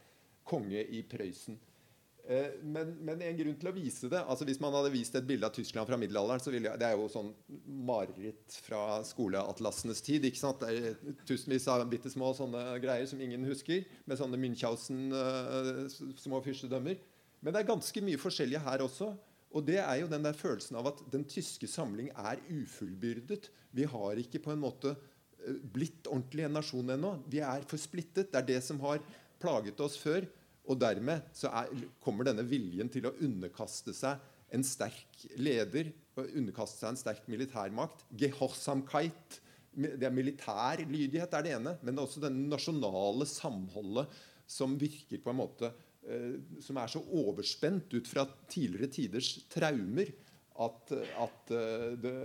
konge 0.49 0.81
i 0.81 1.03
Prøysen. 1.07 1.59
Eh, 2.29 2.59
men, 2.61 2.91
men, 3.01 3.21
en 3.25 3.37
grunn 3.39 3.55
til 3.57 3.69
å 3.71 3.73
vise 3.73 4.05
det 4.11 4.19
altså 4.21 4.45
Hvis 4.45 4.59
man 4.61 4.75
hadde 4.75 4.91
vist 4.93 5.15
et 5.17 5.25
bilde 5.25 5.47
av 5.47 5.53
Tyskland 5.55 5.89
fra 5.89 5.97
middelalderen 5.97 6.43
så 6.43 6.51
ville, 6.53 6.75
Det 6.77 6.85
er 6.85 6.93
jo 6.93 7.07
sånn 7.09 7.31
mareritt 7.89 8.53
fra 8.67 9.01
skoleatlasenes 9.07 10.03
tid. 10.05 10.27
ikke 10.29 10.37
sant? 10.41 10.61
Det 10.61 10.67
er 10.69 11.15
tusenvis 11.25 11.65
av 11.73 11.87
bitte 11.89 12.11
små 12.13 12.29
sånne 12.37 12.61
greier 12.83 13.07
som 13.09 13.21
ingen 13.23 13.47
husker. 13.49 13.81
Med 14.05 14.19
sånne 14.19 14.37
Münchhausen-små 14.41 16.37
uh, 16.37 16.45
fyrstedømmer. 16.45 17.01
Men 17.41 17.55
det 17.55 17.59
er 17.63 17.71
ganske 17.71 18.03
mye 18.03 18.19
forskjellige 18.21 18.61
her 18.67 18.79
også. 18.85 19.13
Og 19.49 19.65
det 19.65 19.79
er 19.81 19.95
jo 20.03 20.09
den 20.11 20.25
der 20.25 20.37
følelsen 20.37 20.77
av 20.77 20.91
at 20.91 20.99
den 21.09 21.23
tyske 21.25 21.67
samling 21.71 22.11
er 22.13 22.37
ufullbyrdet. 22.51 23.49
Vi 23.73 23.87
har 23.89 24.21
ikke 24.21 24.43
på 24.45 24.53
en 24.53 24.61
måte 24.61 24.93
eh, 24.93 25.57
blitt 25.73 26.05
ordentlig 26.05 26.45
en 26.45 26.57
nasjon 26.59 26.93
ennå. 26.93 27.15
Vi 27.31 27.41
er 27.41 27.65
for 27.69 27.81
splittet. 27.81 28.29
Det 28.29 28.37
er 28.37 28.49
det 28.51 28.61
som 28.65 28.77
har 28.85 29.01
plaget 29.41 29.81
oss 29.81 29.97
før. 29.97 30.27
Og 30.69 30.77
dermed 30.77 31.25
så 31.33 31.49
er, 31.63 31.71
kommer 32.03 32.27
denne 32.27 32.45
viljen 32.47 32.91
til 32.93 33.07
å 33.09 33.15
underkaste 33.25 33.95
seg 33.97 34.21
en 34.53 34.65
sterk 34.65 35.25
leder, 35.41 35.91
underkaste 36.19 36.81
seg 36.81 36.91
en 36.91 36.99
sterk 36.99 37.29
militærmakt. 37.31 38.03
Gehorsamkeit. 38.19 39.39
Det 39.73 40.05
er 40.05 40.13
militær 40.13 40.81
lydighet 40.89 41.33
er 41.37 41.45
det 41.45 41.53
ene, 41.57 41.75
men 41.81 41.93
det 41.93 42.01
er 42.01 42.07
også 42.07 42.23
det 42.23 42.33
nasjonale 42.35 43.27
samholdet 43.29 44.17
som 44.49 44.73
virker 44.81 45.21
på 45.21 45.29
en 45.29 45.37
måte 45.37 45.69
eh, 46.09 46.39
som 46.65 46.79
er 46.81 46.89
så 46.89 47.03
overspent 47.21 47.93
ut 47.93 48.09
fra 48.09 48.25
tidligere 48.49 48.89
tiders 48.91 49.29
traumer 49.53 50.09
at, 50.65 50.95
at, 51.21 51.53
eh, 51.53 51.91
det, 52.01 52.15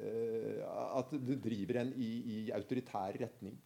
eh, 0.00 0.62
at 0.64 1.12
det 1.28 1.36
driver 1.44 1.82
en 1.82 1.92
i, 2.00 2.10
i 2.38 2.38
autoritær 2.56 3.20
retning. 3.20 3.60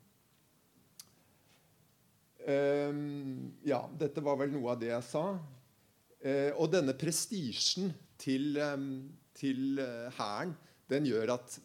Um, 2.46 3.54
ja, 3.66 3.80
dette 3.98 4.22
var 4.22 4.38
vel 4.38 4.52
noe 4.54 4.70
av 4.76 4.78
det 4.78 4.92
jeg 4.92 5.06
sa. 5.09 5.24
Uh, 6.22 6.52
og 6.54 6.70
denne 6.70 6.94
prestisjen 6.98 7.90
til, 8.22 8.54
um, 8.62 9.09
til 9.37 9.80
uh, 9.82 10.06
hæren 10.14 10.54
den 10.90 11.09
gjør 11.09 11.35
at 11.35 11.56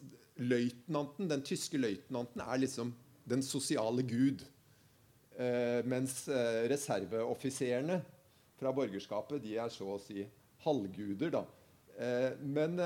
løytnanten, 0.42 1.28
den 1.30 1.44
tyske 1.46 1.78
løytnanten 1.78 2.42
er 2.42 2.58
liksom 2.64 2.90
den 3.30 3.44
sosiale 3.46 4.02
gud. 4.02 4.42
Uh, 5.38 5.80
mens 5.86 6.24
reserveoffiserene 6.70 8.00
fra 8.58 8.74
borgerskapet 8.74 9.42
de 9.44 9.54
er 9.62 9.70
så 9.72 9.86
å 9.94 10.00
si 10.02 10.26
halvguder. 10.66 11.30
da. 11.34 11.44
men 12.42 12.78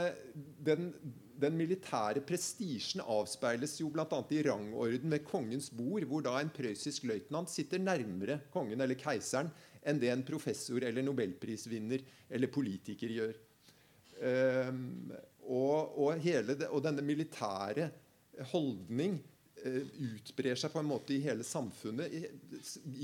den 0.65 0.93
den 1.41 1.57
militære 1.59 2.23
prestisjen 2.27 3.03
avspeiles 3.05 3.77
jo 3.81 3.91
bl.a. 3.93 4.21
i 4.33 4.43
rangorden 4.47 5.13
ved 5.13 5.25
kongens 5.27 5.69
bord, 5.75 6.07
hvor 6.09 6.25
da 6.25 6.39
en 6.41 6.53
prøyssisk 6.55 7.07
løytnant 7.09 7.53
sitter 7.53 7.83
nærmere 7.83 8.41
kongen 8.55 8.81
eller 8.81 8.99
keiseren 9.01 9.53
enn 9.87 10.01
det 10.03 10.11
en 10.11 10.25
professor 10.27 10.83
eller 10.83 11.05
nobelprisvinner 11.07 12.03
eller 12.33 12.53
politiker 12.53 13.13
gjør. 13.13 13.39
Um, 14.17 15.13
og, 15.47 15.99
og, 16.01 16.25
det, 16.25 16.67
og, 16.71 16.81
denne 16.83 17.05
militære 17.05 17.91
holdning 18.53 19.19
utbrer 19.67 20.59
seg 20.59 20.71
på 20.73 20.81
en 20.81 20.89
måte 20.89 21.15
i 21.15 21.23
hele 21.25 21.45
samfunnet. 21.47 22.13
I, 22.13 22.23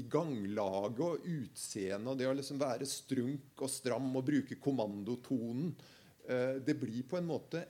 i 0.01 0.05
ganglaget 0.11 1.01
og 1.05 1.25
utseendet 1.27 2.12
og 2.12 2.18
det 2.18 2.29
å 2.31 2.35
liksom 2.38 2.61
være 2.61 2.88
strunk 2.88 3.64
og 3.64 3.73
stram 3.73 4.11
og 4.18 4.27
bruke 4.27 4.59
kommandotonen. 4.62 5.73
det 6.66 6.77
blir 6.79 7.03
på 7.09 7.18
en 7.18 7.27
måte 7.27 7.64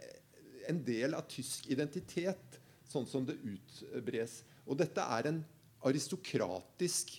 en 0.70 0.80
del 0.86 1.16
av 1.18 1.26
tysk 1.30 1.68
identitet, 1.72 2.58
sånn 2.88 3.06
som 3.08 3.26
det 3.26 3.38
utbres. 3.40 4.42
Og 4.66 4.78
dette 4.78 5.04
er 5.16 5.30
en 5.30 5.40
aristokratisk 5.88 7.14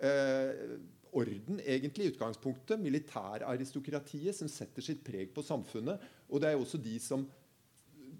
eh, 0.00 0.76
orden, 1.16 1.60
egentlig, 1.64 2.06
i 2.06 2.14
utgangspunktet. 2.14 2.80
Militæraristokratiet 2.80 4.36
som 4.36 4.50
setter 4.50 4.84
sitt 4.84 5.02
preg 5.06 5.32
på 5.34 5.44
samfunnet. 5.44 6.02
Og 6.30 6.40
det 6.40 6.50
er 6.50 6.56
jo 6.56 6.64
også 6.64 6.80
de 6.82 6.96
som 7.02 7.26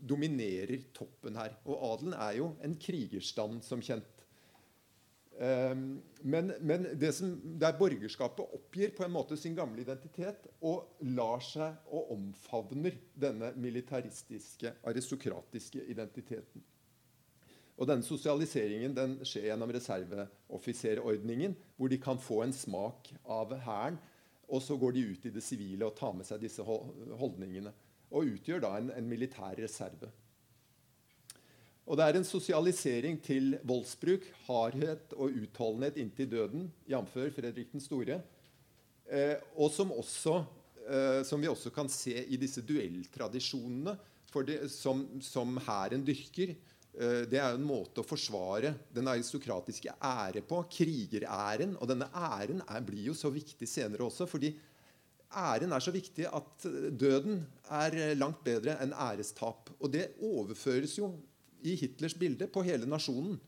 dominerer 0.06 0.84
toppen 0.96 1.38
her. 1.38 1.56
Og 1.66 1.80
adelen 1.92 2.16
er 2.18 2.36
jo 2.40 2.50
en 2.64 2.76
krigerstand, 2.80 3.62
som 3.66 3.82
kjent. 3.84 4.15
Um, 5.36 6.00
men, 6.24 6.52
men 6.64 6.86
det 6.96 7.10
som, 7.12 7.34
der 7.60 7.74
borgerskapet 7.76 8.54
oppgir 8.56 8.94
på 8.96 9.04
en 9.04 9.12
måte 9.12 9.36
sin 9.36 9.56
gamle 9.56 9.82
identitet 9.82 10.46
og 10.64 11.02
lar 11.04 11.44
seg 11.44 11.90
og 11.92 12.14
omfavner 12.14 12.96
denne 13.12 13.50
militaristiske, 13.60 14.72
aristokratiske 14.88 15.84
identiteten. 15.92 16.64
Og 17.76 17.88
denne 17.90 18.06
Sosialiseringen 18.06 18.94
den 18.96 19.18
skjer 19.28 19.50
gjennom 19.50 19.72
reserveoffiserordningen, 19.76 21.56
hvor 21.76 21.92
de 21.92 22.00
kan 22.00 22.20
få 22.20 22.40
en 22.46 22.56
smak 22.56 23.12
av 23.28 23.52
Hæren. 23.66 23.98
Og 24.48 24.62
så 24.62 24.78
går 24.80 24.94
de 24.96 25.08
ut 25.10 25.26
i 25.26 25.34
det 25.34 25.42
sivile 25.44 25.84
og 25.84 25.98
tar 25.98 26.14
med 26.16 26.24
seg 26.24 26.40
disse 26.40 26.64
holdningene. 26.64 27.74
Og 28.14 28.32
utgjør 28.38 28.62
da 28.64 28.76
en, 28.78 28.88
en 28.94 29.10
militær 29.10 29.58
reserve. 29.58 30.08
Og 31.86 31.94
det 31.98 32.06
er 32.06 32.16
en 32.18 32.26
sosialisering 32.26 33.18
til 33.22 33.54
voldsbruk, 33.66 34.24
hardhet 34.48 35.12
og 35.14 35.36
utholdenhet 35.38 36.00
inntil 36.02 36.30
døden, 36.32 36.64
jf. 36.90 37.12
Fredrik 37.36 37.70
den 37.70 37.82
store. 37.82 38.18
Eh, 39.06 39.36
og 39.54 39.70
som, 39.70 39.92
også, 39.94 40.40
eh, 40.82 41.20
som, 41.26 41.38
vi 41.38 41.50
også 41.50 41.70
kan 41.70 41.90
se 41.92 42.16
i 42.26 42.38
disse 42.42 42.64
duelltradisjonene 42.66 43.94
det, 44.46 44.58
som 44.74 45.60
hæren 45.62 46.02
dyrker. 46.04 46.56
Eh, 46.90 47.22
det 47.30 47.38
er 47.38 47.54
jo 47.54 47.60
en 47.60 47.68
måte 47.70 48.02
å 48.02 48.08
forsvare 48.08 48.74
den 48.90 49.06
aristokratiske 49.12 49.94
ære 49.94 50.42
på. 50.42 50.64
Krigeræren. 50.66 51.78
Og 51.78 51.86
denne 51.92 52.10
æren 52.10 52.66
er, 52.66 52.82
blir 52.82 53.12
jo 53.12 53.14
så 53.14 53.30
viktig 53.30 53.70
senere 53.70 54.10
også. 54.10 54.26
fordi 54.26 54.56
æren 55.30 55.70
er 55.70 55.86
så 55.86 55.94
viktig 55.94 56.26
at 56.26 56.66
døden 56.98 57.46
er 57.70 58.16
langt 58.18 58.42
bedre 58.42 58.74
enn 58.82 58.90
ærestap. 58.90 59.70
Og 59.78 59.94
det 59.94 60.16
overføres 60.18 60.98
jo 60.98 61.14
i 61.64 61.76
Hitlers 61.80 62.16
bilde 62.18 62.48
på 62.52 62.64
hele 62.66 62.88
nasjonen. 62.88 63.38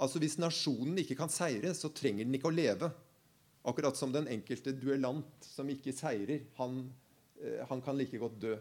Altså 0.00 0.20
Hvis 0.22 0.38
nasjonen 0.40 0.98
ikke 1.02 1.18
kan 1.18 1.32
seire, 1.32 1.74
så 1.76 1.92
trenger 1.92 2.24
den 2.24 2.36
ikke 2.38 2.50
å 2.50 2.54
leve. 2.54 2.90
Akkurat 3.68 3.96
som 3.98 4.12
den 4.12 4.28
enkelte 4.32 4.72
duellant 4.72 5.44
som 5.44 5.68
ikke 5.68 5.92
seirer. 5.92 6.46
Han, 6.56 6.86
eh, 7.42 7.60
han 7.68 7.82
kan 7.84 7.98
like 7.98 8.20
godt 8.20 8.38
dø. 8.40 8.54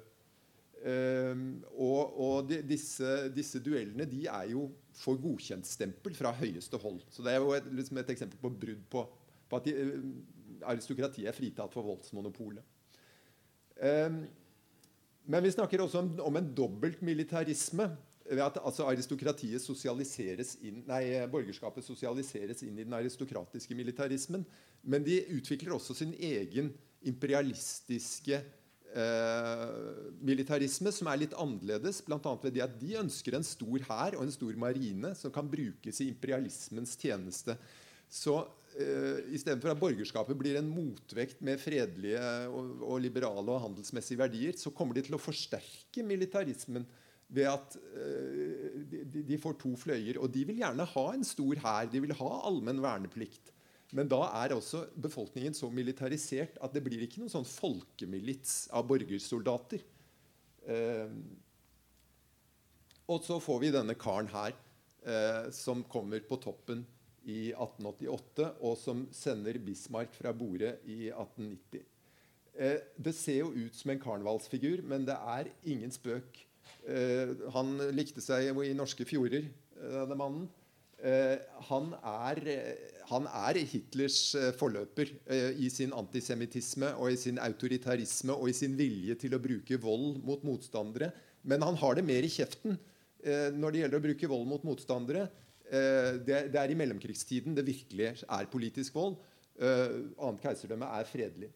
Um, 0.79 1.57
og, 1.75 2.13
og 2.23 2.45
de, 2.47 2.61
disse, 2.63 3.07
disse, 3.35 3.59
duellene 3.59 4.05
de 4.07 4.21
er 4.31 4.53
jo 4.53 4.69
for 4.95 5.19
godkjentstempel 5.19 6.13
fra 6.15 6.31
høyeste 6.37 6.79
hold. 6.79 7.01
Så 7.11 7.23
Det 7.25 7.33
er 7.33 7.43
jo 7.43 7.51
et, 7.51 7.67
liksom 7.75 7.99
et 7.99 8.11
eksempel 8.13 8.39
på 8.39 8.51
brudd 8.61 8.85
på, 8.91 9.03
på 9.51 9.59
at 9.59 9.67
de, 9.67 9.73
uh, 9.75 10.61
aristokratiet 10.71 11.27
er 11.27 11.35
fritatt 11.35 11.75
for 11.75 11.87
voldsmonopolet. 11.87 12.63
Um, 13.79 14.21
men 15.29 15.43
vi 15.43 15.51
snakker 15.51 15.83
også 15.83 15.99
om, 16.01 16.13
om 16.25 16.39
en 16.39 16.47
dobbelt 16.55 17.03
militarisme. 17.05 17.89
Ved 18.29 18.43
at 18.45 18.59
altså, 18.61 18.85
aristokratiet 18.85 19.63
sosialiseres 19.63 20.53
inn, 20.61 20.83
nei, 20.85 21.03
borgerskapet 21.31 21.85
sosialiseres 21.85 22.61
inn 22.67 22.77
i 22.77 22.85
den 22.85 22.93
aristokratiske 22.93 23.77
militarismen. 23.77 24.45
Men 24.85 25.05
de 25.05 25.23
utvikler 25.33 25.73
også 25.73 25.95
sin 25.97 26.13
egen 26.13 26.69
imperialistiske 27.09 28.37
eh, 28.37 29.65
militarisme 30.21 30.93
som 30.93 31.09
er 31.09 31.23
litt 31.23 31.35
annerledes. 31.37 32.03
Bl.a. 32.05 32.19
ved 32.43 32.55
det 32.55 32.65
at 32.65 32.77
de 32.81 32.95
ønsker 33.01 33.37
en 33.37 33.47
stor 33.47 33.89
hær 33.89 34.17
og 34.17 34.25
en 34.25 34.33
stor 34.33 34.55
marine 34.61 35.13
som 35.17 35.33
kan 35.33 35.49
brukes 35.49 36.01
i 36.03 36.09
imperialismens 36.11 36.95
tjeneste. 36.99 37.57
Så 38.09 38.37
eh, 38.79 39.25
Istedenfor 39.37 39.73
at 39.73 39.81
borgerskapet 39.81 40.37
blir 40.39 40.57
en 40.59 40.71
motvekt 40.71 41.43
med 41.45 41.61
fredelige 41.61 42.23
og, 42.49 42.79
og, 42.81 42.97
liberale 43.03 43.45
og 43.53 43.63
handelsmessige 43.67 44.21
verdier, 44.21 44.57
så 44.57 44.73
kommer 44.73 44.97
de 44.97 45.05
til 45.05 45.17
å 45.17 45.21
forsterke 45.21 46.05
militarismen 46.05 46.87
ved 47.29 47.49
at 47.49 47.77
eh, 47.93 48.79
de, 49.05 49.37
får 49.41 49.59
to 49.61 49.75
fløyer. 49.77 50.17
Og 50.21 50.31
de 50.33 50.45
vil 50.49 50.61
gjerne 50.63 50.87
ha 50.93 51.05
en 51.13 51.25
stor 51.27 51.61
hær. 51.63 51.89
De 51.91 52.01
vil 52.03 52.15
ha 52.17 52.29
allmenn 52.49 52.81
verneplikt. 52.83 53.53
Men 53.95 54.09
da 54.09 54.21
er 54.43 54.53
også 54.53 54.83
befolkningen 55.01 55.55
så 55.57 55.69
militarisert 55.73 56.59
at 56.61 56.73
det 56.75 56.83
blir 56.85 57.01
ikke 57.05 57.23
noen 57.23 57.33
sånn 57.33 57.47
folkemilits 57.47 58.67
av 58.75 58.85
borgersoldater. 58.89 59.85
Eh, 60.69 61.13
og 63.09 63.23
så 63.25 63.39
får 63.41 63.63
vi 63.63 63.73
denne 63.73 63.97
karen 63.97 64.29
her, 64.29 64.53
eh, 65.01 65.49
som 65.55 65.81
kommer 65.89 66.21
på 66.21 66.37
toppen 66.41 66.83
i 67.25 67.49
1888, 67.53 68.51
og 68.61 68.77
som 68.77 69.07
sender 69.13 69.57
Bismarck 69.65 70.13
fra 70.17 70.33
borde 70.33 70.75
i 70.85 71.09
1890. 71.09 71.81
Eh, 72.59 72.77
det 72.97 73.15
ser 73.15 73.41
jo 73.41 73.53
ut 73.55 73.75
som 73.75 73.93
en 73.93 74.01
karnevalsfigur, 74.01 74.83
men 74.85 75.05
det 75.07 75.17
er 75.17 75.49
ingen 75.63 75.91
spøk. 75.93 76.45
Eh, 76.89 77.35
han 77.53 77.75
likte 77.95 78.23
seg 78.23 78.49
i 78.65 78.73
norske 78.77 79.05
fjorder, 79.07 79.45
eh, 79.77 79.97
denne 80.01 80.17
mannen. 80.17 80.47
Eh, 80.99 81.37
han 81.69 81.93
er 82.03 82.41
han 83.09 83.25
er 83.25 83.57
Hitlers 83.65 84.35
forløper 84.59 85.09
i 85.57 85.65
sin 85.73 85.95
antisemittisme 85.97 86.91
og 86.99 87.09
i 87.09 87.15
sin 87.17 87.39
autoritarisme 87.41 88.35
og 88.35 88.51
i 88.51 88.53
sin 88.53 88.75
vilje 88.77 89.15
til 89.23 89.33
å 89.33 89.39
bruke 89.41 89.79
vold 89.81 90.19
mot 90.21 90.43
motstandere. 90.45 91.09
Men 91.41 91.65
han 91.65 91.79
har 91.81 91.95
det 91.97 92.05
mer 92.05 92.21
i 92.21 92.29
kjeften 92.29 92.77
når 93.57 93.71
det 93.71 93.81
gjelder 93.81 93.97
å 93.97 94.03
bruke 94.03 94.29
vold 94.29 94.45
mot 94.51 94.67
motstandere. 94.67 95.25
Det 95.65 96.53
er 96.53 96.69
i 96.69 96.77
mellomkrigstiden 96.77 97.57
det 97.57 97.65
virkelig 97.65 98.11
er 98.21 98.51
politisk 98.53 98.93
vold. 98.93 99.17
Annet 99.57 100.45
keiserdømme 100.45 100.93
er 100.99 101.09
fredelig. 101.09 101.49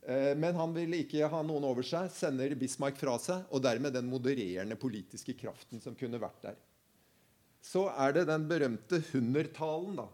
Men 0.00 0.56
han 0.56 0.72
vil 0.72 0.94
ikke 0.96 1.28
ha 1.28 1.42
noen 1.44 1.66
over 1.68 1.84
seg, 1.84 2.06
sender 2.14 2.54
Bismarck 2.58 2.96
fra 2.96 3.18
seg, 3.20 3.42
og 3.52 3.60
dermed 3.66 3.92
den 3.92 4.06
modererende 4.08 4.78
politiske 4.80 5.34
kraften 5.36 5.82
som 5.84 5.94
kunne 5.98 6.18
vært 6.22 6.46
der. 6.46 6.56
Så 7.60 7.82
er 7.92 8.16
det 8.16 8.24
den 8.30 8.46
berømte 8.48 9.02
Hundertalen, 9.10 9.98
da, 10.00 10.06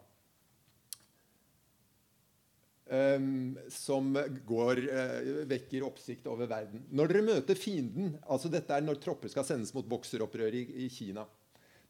Um, 2.86 3.56
som 3.66 4.12
går, 4.46 4.78
uh, 4.86 5.30
vekker 5.50 5.82
oppsikt 5.82 6.28
over 6.30 6.46
verden. 6.46 6.84
Når 6.94 7.10
dere 7.10 7.22
møter 7.26 7.58
fienden 7.58 8.12
altså 8.30 8.46
Dette 8.46 8.76
er 8.76 8.84
når 8.84 9.00
tropper 9.02 9.32
skal 9.32 9.42
sendes 9.48 9.72
mot 9.74 9.88
bokseropprøret 9.90 10.54
i, 10.54 10.84
i, 10.84 10.86
Kina. 10.86 11.24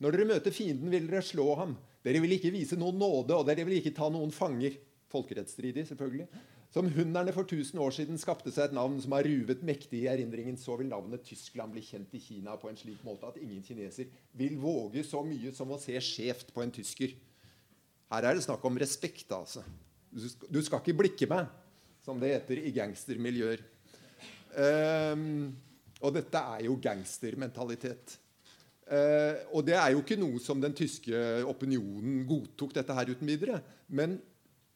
Når 0.01 0.17
dere 0.17 0.29
møter 0.31 0.55
fienden, 0.57 0.89
vil 0.89 1.05
dere 1.11 1.21
slå 1.21 1.51
ham. 1.61 1.75
Dere 2.01 2.23
vil 2.25 2.33
ikke 2.39 2.55
vise 2.55 2.81
noen 2.81 2.97
nåde, 2.97 3.37
og 3.37 3.45
dere 3.45 3.67
vil 3.69 3.77
ikke 3.77 3.93
ta 3.99 4.09
noen 4.13 4.33
fanger. 4.33 4.79
Folkerettsstridig, 5.13 5.85
selvfølgelig. 5.91 6.31
Som 6.77 6.91
hunderne 6.93 7.33
for 7.33 7.49
1000 7.49 7.79
år 7.81 7.95
siden 7.97 8.19
skapte 8.21 8.51
seg 8.53 8.67
et 8.67 8.75
navn 8.77 8.99
som 9.01 9.15
har 9.17 9.25
ruvet 9.25 9.63
mektig 9.65 10.03
i 10.03 10.09
erindringen, 10.13 10.59
så 10.61 10.75
vil 10.77 10.91
navnet 10.91 11.23
Tyskland 11.25 11.73
bli 11.73 11.81
kjent 11.81 12.13
i 12.13 12.21
Kina 12.21 12.59
på 12.61 12.69
en 12.69 12.77
slik 12.77 13.01
måte 13.07 13.31
at 13.31 13.39
ingen 13.41 13.63
kineser 13.65 14.11
vil 14.37 14.59
våge 14.61 15.01
så 15.09 15.23
mye 15.25 15.55
som 15.57 15.73
å 15.73 15.79
se 15.81 15.97
skjevt 16.05 16.53
på 16.53 16.61
en 16.61 16.75
tysker. 16.77 17.15
Her 18.13 18.29
er 18.29 18.37
det 18.37 18.45
snakk 18.45 18.69
om 18.69 18.77
respekt, 18.77 19.33
altså. 19.33 19.65
Du 20.13 20.61
skal 20.61 20.83
ikke 20.83 20.99
blikke 21.01 21.31
meg, 21.33 21.49
som 22.05 22.21
det 22.21 22.35
heter 22.35 22.61
i 22.61 22.75
gangstermiljøer. 22.77 23.65
Um, 24.61 25.57
og 26.05 26.13
dette 26.21 26.45
er 26.53 26.69
jo 26.69 26.77
gangstermentalitet. 26.77 28.19
Uh, 28.85 29.49
og 29.57 29.65
det 29.65 29.81
er 29.81 29.97
jo 29.97 30.05
ikke 30.05 30.21
noe 30.21 30.45
som 30.45 30.61
den 30.61 30.77
tyske 30.77 31.25
opinionen 31.49 32.21
godtok 32.29 32.77
dette 32.77 33.01
her 33.01 33.17
uten 33.17 33.33
videre. 33.33 33.65
Men 33.89 34.21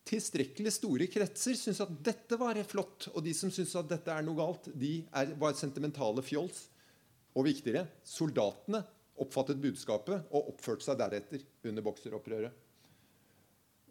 tilstrekkelig 0.08 0.72
store 0.74 1.06
kretser 1.12 1.56
syns 1.58 1.80
at 1.84 1.92
dette 2.04 2.38
var 2.40 2.58
flott. 2.68 3.10
Og 3.14 3.22
de 3.24 3.34
som 3.36 3.52
syns 3.52 3.74
at 3.78 3.90
dette 3.90 4.14
er 4.14 4.24
noe 4.26 4.38
galt, 4.38 4.70
de 4.72 5.00
er, 5.12 5.34
var 5.40 5.56
sentimentale 5.58 6.24
fjols. 6.24 6.66
Og 7.36 7.46
viktigere 7.46 7.86
soldatene 8.06 8.82
oppfattet 9.20 9.60
budskapet 9.60 10.32
og 10.32 10.52
oppførte 10.54 10.86
seg 10.86 10.98
deretter 10.98 11.44
under 11.68 11.84
bokseropprøret. 11.84 12.66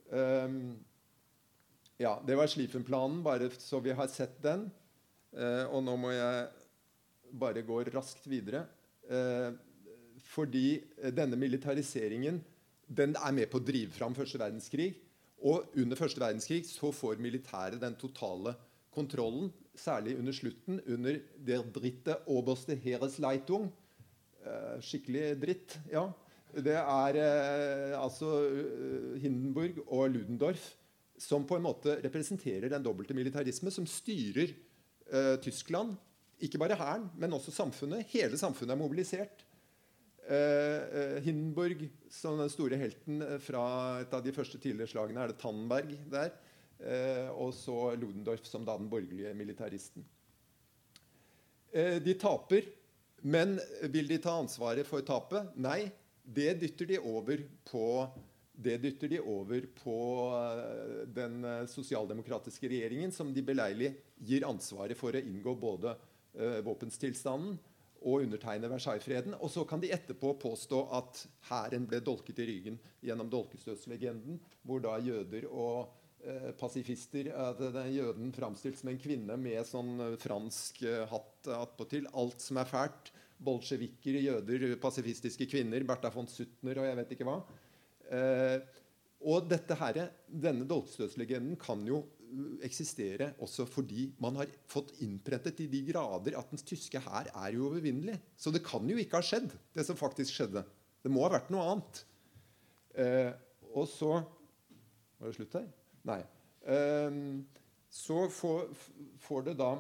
Um, 0.10 0.74
ja, 2.02 2.16
det 2.26 2.38
var 2.40 2.50
Slifen-planen, 2.50 3.22
bare 3.24 3.52
så 3.62 3.80
vi 3.84 3.94
har 3.96 4.10
sett 4.12 4.40
den. 4.44 4.68
Uh, 5.36 5.70
og 5.70 5.84
nå 5.86 5.96
må 6.02 6.14
jeg 6.16 6.48
bare 7.40 7.64
gå 7.64 7.84
raskt 7.94 8.26
videre. 8.32 8.66
Uh, 9.06 9.54
fordi 10.30 10.82
denne 11.16 11.38
militariseringen 11.40 12.42
den 12.90 13.14
er 13.16 13.34
med 13.38 13.50
på 13.52 13.60
å 13.62 13.64
drive 13.64 13.94
fram 13.94 14.16
første 14.18 14.42
verdenskrig. 14.42 14.96
Og 15.40 15.70
under 15.80 15.96
første 16.00 16.20
verdenskrig 16.20 16.66
så 16.68 16.92
får 16.92 17.22
militæret 17.24 17.80
den 17.82 17.96
totale 18.00 18.56
kontrollen, 18.92 19.52
særlig 19.76 20.18
under 20.20 20.36
slutten, 20.36 20.82
under 20.88 21.20
der 21.48 21.64
dritte 21.76 22.18
oberste 22.28 22.76
Heeresleitung. 22.76 23.70
Eh, 24.44 24.82
skikkelig 24.84 25.24
dritt, 25.40 25.78
ja. 25.92 26.10
Det 26.50 26.76
er 26.76 27.20
eh, 27.22 27.96
altså 28.00 28.32
eh, 28.50 29.20
Hindenburg 29.22 29.80
og 29.88 30.10
Ludendorff 30.10 30.74
som 31.20 31.44
på 31.46 31.58
en 31.60 31.66
måte 31.66 31.98
representerer 32.04 32.72
den 32.72 32.84
dobbelte 32.84 33.14
militarisme 33.14 33.72
som 33.76 33.88
styrer 33.88 34.54
Tyskland. 35.44 35.96
Ikke 36.40 36.60
bare 36.62 36.78
hæren, 36.78 37.08
men 37.18 37.34
også 37.34 37.52
samfunnet. 37.52 38.06
Hele 38.14 38.38
samfunnet 38.38 38.72
er 38.76 38.80
mobilisert. 38.80 39.42
Eh, 40.30 40.84
eh, 41.00 41.22
Hindenburg, 41.22 41.90
som 42.10 42.38
den 42.38 42.52
store 42.54 42.78
helten 42.78 43.22
eh, 43.26 43.40
fra 43.42 43.64
et 44.04 44.12
av 44.14 44.22
de 44.22 44.34
første 44.34 44.60
tidligere 44.62 44.92
slagene, 44.92 45.24
er 45.24 45.32
det 45.32 45.40
Tannenberg 45.42 45.96
der. 46.12 46.36
Og 47.36 47.50
så 47.52 47.90
Ludendorff 48.00 48.46
som 48.48 48.64
da 48.64 48.78
den 48.80 48.88
borgerlige 48.88 49.34
militaristen. 49.36 50.06
de 52.06 52.14
taper, 52.16 52.70
men 53.20 53.58
vil 53.92 54.08
de 54.08 54.16
ta 54.24 54.38
ansvaret 54.40 54.88
for 54.88 55.04
tapet? 55.04 55.50
Nei. 55.60 55.92
Det 56.24 56.54
dytter 56.62 56.88
de 56.88 57.02
over 57.04 57.44
på 57.68 57.84
det 58.56 58.78
dytter 58.80 59.12
de 59.12 59.20
over 59.20 59.68
på 59.76 59.98
den 61.12 61.44
sosialdemokratiske 61.68 62.72
regjeringen, 62.72 63.12
som 63.12 63.34
de 63.36 63.44
beleilig 63.44 63.92
gir 64.16 64.48
ansvaret 64.48 64.96
for 64.96 65.12
å 65.12 65.20
inngå 65.20 65.58
både 65.60 65.98
våpenstilstanden 66.64 67.60
og 68.02 68.24
undertegne 68.24 68.70
Versailles-freden. 68.72 69.38
Og 69.40 69.52
så 69.54 69.66
kan 69.68 69.82
de 69.82 69.92
etterpå 69.96 70.34
påstå 70.42 70.82
at 70.98 71.24
hæren 71.50 71.88
ble 71.90 72.02
dolket 72.04 72.42
i 72.42 72.48
ryggen 72.50 72.80
gjennom 73.06 73.30
dolkestøtslegenden, 73.32 74.40
hvor 74.64 74.84
da 74.84 74.98
jøder 75.04 75.48
og 75.50 75.92
uh, 76.26 76.52
pasifister 76.60 77.32
at 77.36 77.62
den 77.62 77.94
Jøden 77.96 78.34
framstilt 78.36 78.80
som 78.80 78.92
en 78.94 79.02
kvinne 79.02 79.40
med 79.40 79.62
sånn 79.68 79.96
fransk 80.22 80.84
uh, 80.88 81.06
hatt 81.12 81.52
attpåtil. 81.60 82.08
Alt 82.18 82.44
som 82.44 82.62
er 82.62 82.70
fælt. 82.70 83.14
Bolsjevikker, 83.40 84.20
jøder, 84.20 84.74
pasifistiske 84.84 85.48
kvinner, 85.48 85.84
Bertha 85.88 86.12
von 86.12 86.28
Suttner 86.28 86.82
og 86.82 86.90
jeg 86.90 86.98
vet 87.00 87.14
ikke 87.16 87.28
hva. 87.28 87.38
Eh, 88.10 88.58
og 89.30 89.50
dette 89.52 89.76
her, 89.80 90.00
denne 90.28 90.68
dolkestøtslegenden 90.68 91.58
kan 91.60 91.84
jo 91.88 92.02
eksistere 92.66 93.32
også 93.44 93.66
fordi 93.70 94.10
man 94.22 94.38
har 94.40 94.50
fått 94.70 94.92
innprettet 95.04 95.62
i 95.64 95.70
de 95.72 95.82
grader 95.90 96.38
at 96.40 96.52
den 96.52 96.62
tyske 96.62 97.02
hær 97.04 97.30
er 97.32 97.58
uovervinnelig. 97.58 98.18
Så 98.38 98.54
det 98.54 98.64
kan 98.66 98.86
jo 98.90 98.98
ikke 99.00 99.20
ha 99.20 99.26
skjedd, 99.26 99.54
det 99.76 99.86
som 99.88 100.00
faktisk 100.00 100.36
skjedde. 100.36 100.64
Det 101.04 101.12
må 101.12 101.24
ha 101.26 101.34
vært 101.34 101.52
noe 101.54 101.66
annet. 101.74 102.04
Eh, 103.00 103.32
og 103.74 103.88
så 103.90 104.20
Var 105.20 105.28
det 105.28 105.36
slutt 105.36 105.56
her? 105.58 105.66
Nei. 106.08 106.22
Eh, 106.64 107.16
så 107.92 108.22
får, 108.32 108.70
får, 109.20 109.50
det 109.50 109.58
da 109.60 109.74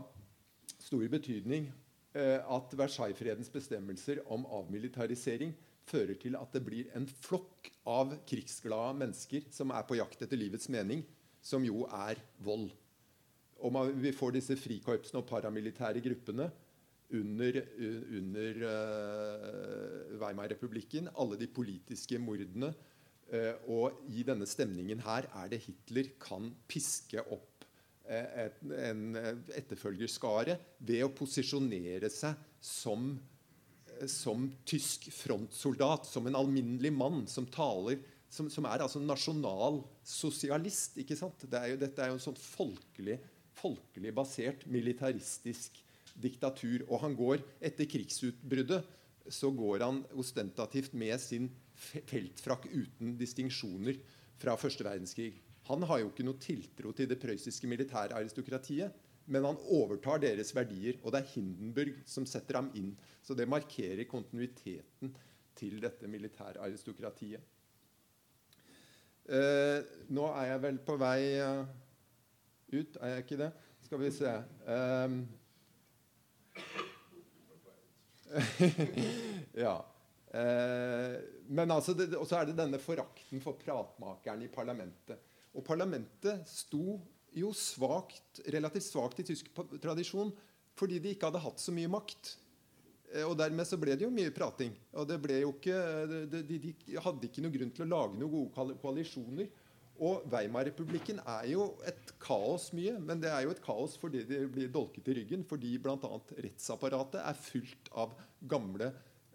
stor 0.76 1.06
betydning 1.12 1.70
eh, 2.18 2.42
at 2.44 2.74
Versailles-fredens 2.76 3.52
bestemmelser 3.54 4.20
om 4.34 4.44
avmilitarisering 4.60 5.54
fører 5.90 6.18
til 6.22 6.36
at 6.38 6.52
det 6.54 6.64
blir 6.66 6.90
en 6.98 7.08
flokk 7.08 7.70
av 7.90 8.18
krigsglade 8.30 8.98
mennesker 9.00 9.48
som 9.54 9.72
er 9.74 9.86
på 9.88 9.98
jakt 10.00 10.22
etter 10.26 10.40
livets 10.40 10.70
mening, 10.74 11.06
som 11.50 11.66
jo 11.66 11.86
er 11.90 12.20
vold. 12.46 12.70
Og 13.60 13.74
man, 13.76 13.92
vi 14.00 14.14
får 14.16 14.38
disse 14.38 14.56
frikorpsene 14.60 15.22
og 15.22 15.28
paramilitære 15.30 16.04
gruppene 16.06 16.48
under, 17.20 17.58
under 18.20 18.62
uh, 18.64 20.20
Weimar-republikken. 20.22 21.10
Alle 21.20 21.40
de 21.42 21.50
politiske 21.52 22.22
mordene. 22.22 22.72
Uh, 23.30 23.56
og 23.70 24.06
i 24.10 24.24
denne 24.26 24.48
stemningen 24.50 25.02
her 25.06 25.28
er 25.42 25.52
det 25.52 25.64
Hitler 25.66 26.14
kan 26.22 26.50
piske 26.70 27.22
opp 27.28 27.46
et, 28.10 28.56
en 28.74 29.04
etterfølgerskare 29.54 30.56
ved 30.82 31.04
å 31.06 31.12
posisjonere 31.14 32.10
seg 32.10 32.40
som 32.58 33.12
som 34.08 34.46
tysk 34.64 35.10
frontsoldat, 35.12 36.06
som 36.08 36.28
en 36.28 36.38
alminnelig 36.40 36.92
mann 36.96 37.26
som 37.28 37.48
taler 37.52 38.00
som, 38.30 38.50
som 38.52 38.68
er 38.70 38.84
altså 38.86 39.02
nasjonalsosialist. 39.02 40.98
ikke 41.02 41.18
sant? 41.18 41.46
Det 41.50 41.60
er 41.60 41.74
jo, 41.74 41.82
dette 41.82 42.04
er 42.04 42.12
jo 42.12 42.20
en 42.20 42.26
sånn 42.30 42.38
folkelig, 42.40 43.18
folkelig 43.60 44.14
basert 44.16 44.66
militaristisk 44.70 45.82
diktatur. 46.20 46.86
Og 46.88 47.04
han 47.04 47.18
går 47.18 47.44
etter 47.72 47.90
krigsutbruddet 47.90 48.96
så 49.30 49.52
går 49.54 49.84
han 49.86 50.02
ostentativt 50.18 50.96
med 50.98 51.20
sin 51.22 51.50
feltfrakk 51.80 52.66
uten 52.72 53.14
distinksjoner 53.20 54.00
fra 54.40 54.56
første 54.60 54.86
verdenskrig. 54.86 55.36
Han 55.70 55.86
har 55.86 56.02
jo 56.02 56.10
ikke 56.10 56.26
noe 56.26 56.42
tiltro 56.42 56.94
til 56.98 57.10
det 57.12 57.20
prøyssiske 57.22 57.70
militæraristokratiet. 57.70 59.06
Men 59.30 59.46
han 59.46 59.60
overtar 59.70 60.24
deres 60.24 60.50
verdier, 60.58 60.98
og 61.04 61.14
det 61.14 61.20
er 61.20 61.34
Hindenburg 61.36 62.00
som 62.10 62.26
setter 62.26 62.58
ham 62.58 62.72
inn. 62.74 62.96
Så 63.22 63.36
det 63.38 63.46
markerer 63.46 64.08
kontinuiteten 64.10 65.14
til 65.60 65.78
dette 65.84 66.10
militæraristokratiet. 66.10 67.44
Eh, 69.28 69.80
nå 70.16 70.30
er 70.34 70.54
jeg 70.54 70.62
vel 70.64 70.80
på 70.86 70.96
vei 71.02 71.20
uh, 71.44 71.66
ut, 72.74 72.98
er 73.02 73.16
jeg 73.16 73.26
ikke 73.26 73.42
det? 73.44 73.52
Skal 73.86 74.02
vi 74.02 74.12
se 74.14 74.32
um, 74.70 75.20
Ja. 79.64 79.76
Eh, 80.30 81.16
men 81.50 81.72
altså, 81.74 81.96
Og 82.20 82.28
så 82.30 82.40
er 82.40 82.50
det 82.50 82.58
denne 82.58 82.80
forakten 82.82 83.42
for 83.42 83.58
pratmakeren 83.58 84.44
i 84.46 84.52
parlamentet. 84.54 85.18
Og 85.58 85.66
parlamentet 85.66 86.46
sto 86.50 87.00
jo 87.34 87.50
svagt, 87.54 88.42
relativt 88.54 88.86
svakt 88.86 89.22
i 89.22 89.28
tysk 89.32 89.50
tradisjon 89.82 90.32
fordi 90.80 91.02
de 91.04 91.12
ikke 91.12 91.28
hadde 91.28 91.42
hatt 91.44 91.60
så 91.60 91.74
mye 91.76 91.90
makt. 91.92 92.38
Eh, 93.14 93.26
og 93.26 93.36
Dermed 93.40 93.68
så 93.68 93.80
ble 93.82 93.96
det 93.98 94.06
jo 94.06 94.14
mye 94.14 94.34
prating. 94.36 94.76
og 94.94 95.08
det 95.10 95.20
ble 95.22 95.42
jo 95.42 95.54
ikke, 95.56 95.80
de, 96.30 96.44
de, 96.46 96.76
hadde 97.02 97.30
ikke 97.30 97.44
noen 97.46 97.56
grunn 97.56 97.74
til 97.74 97.88
å 97.88 97.92
lage 97.96 98.20
noen 98.20 98.36
gode 98.36 98.78
koalisjoner. 98.84 99.50
Og 100.00 100.24
Weimar-republikken 100.32 101.18
er 101.28 101.50
jo 101.52 101.74
et 101.88 102.14
kaos 102.24 102.70
mye, 102.72 102.96
men 103.04 103.20
det 103.20 103.34
er 103.34 103.44
jo 103.44 103.52
et 103.52 103.62
kaos 103.64 103.98
fordi 104.00 104.24
de 104.30 104.46
blir 104.48 104.72
dolket 104.72 105.10
i 105.12 105.18
ryggen. 105.18 105.44
Fordi 105.48 105.74
bl.a. 105.84 106.12
rettsapparatet 106.46 107.20
er 107.20 107.42
fullt 107.44 107.92
av 108.00 108.14
gamle 108.48 108.94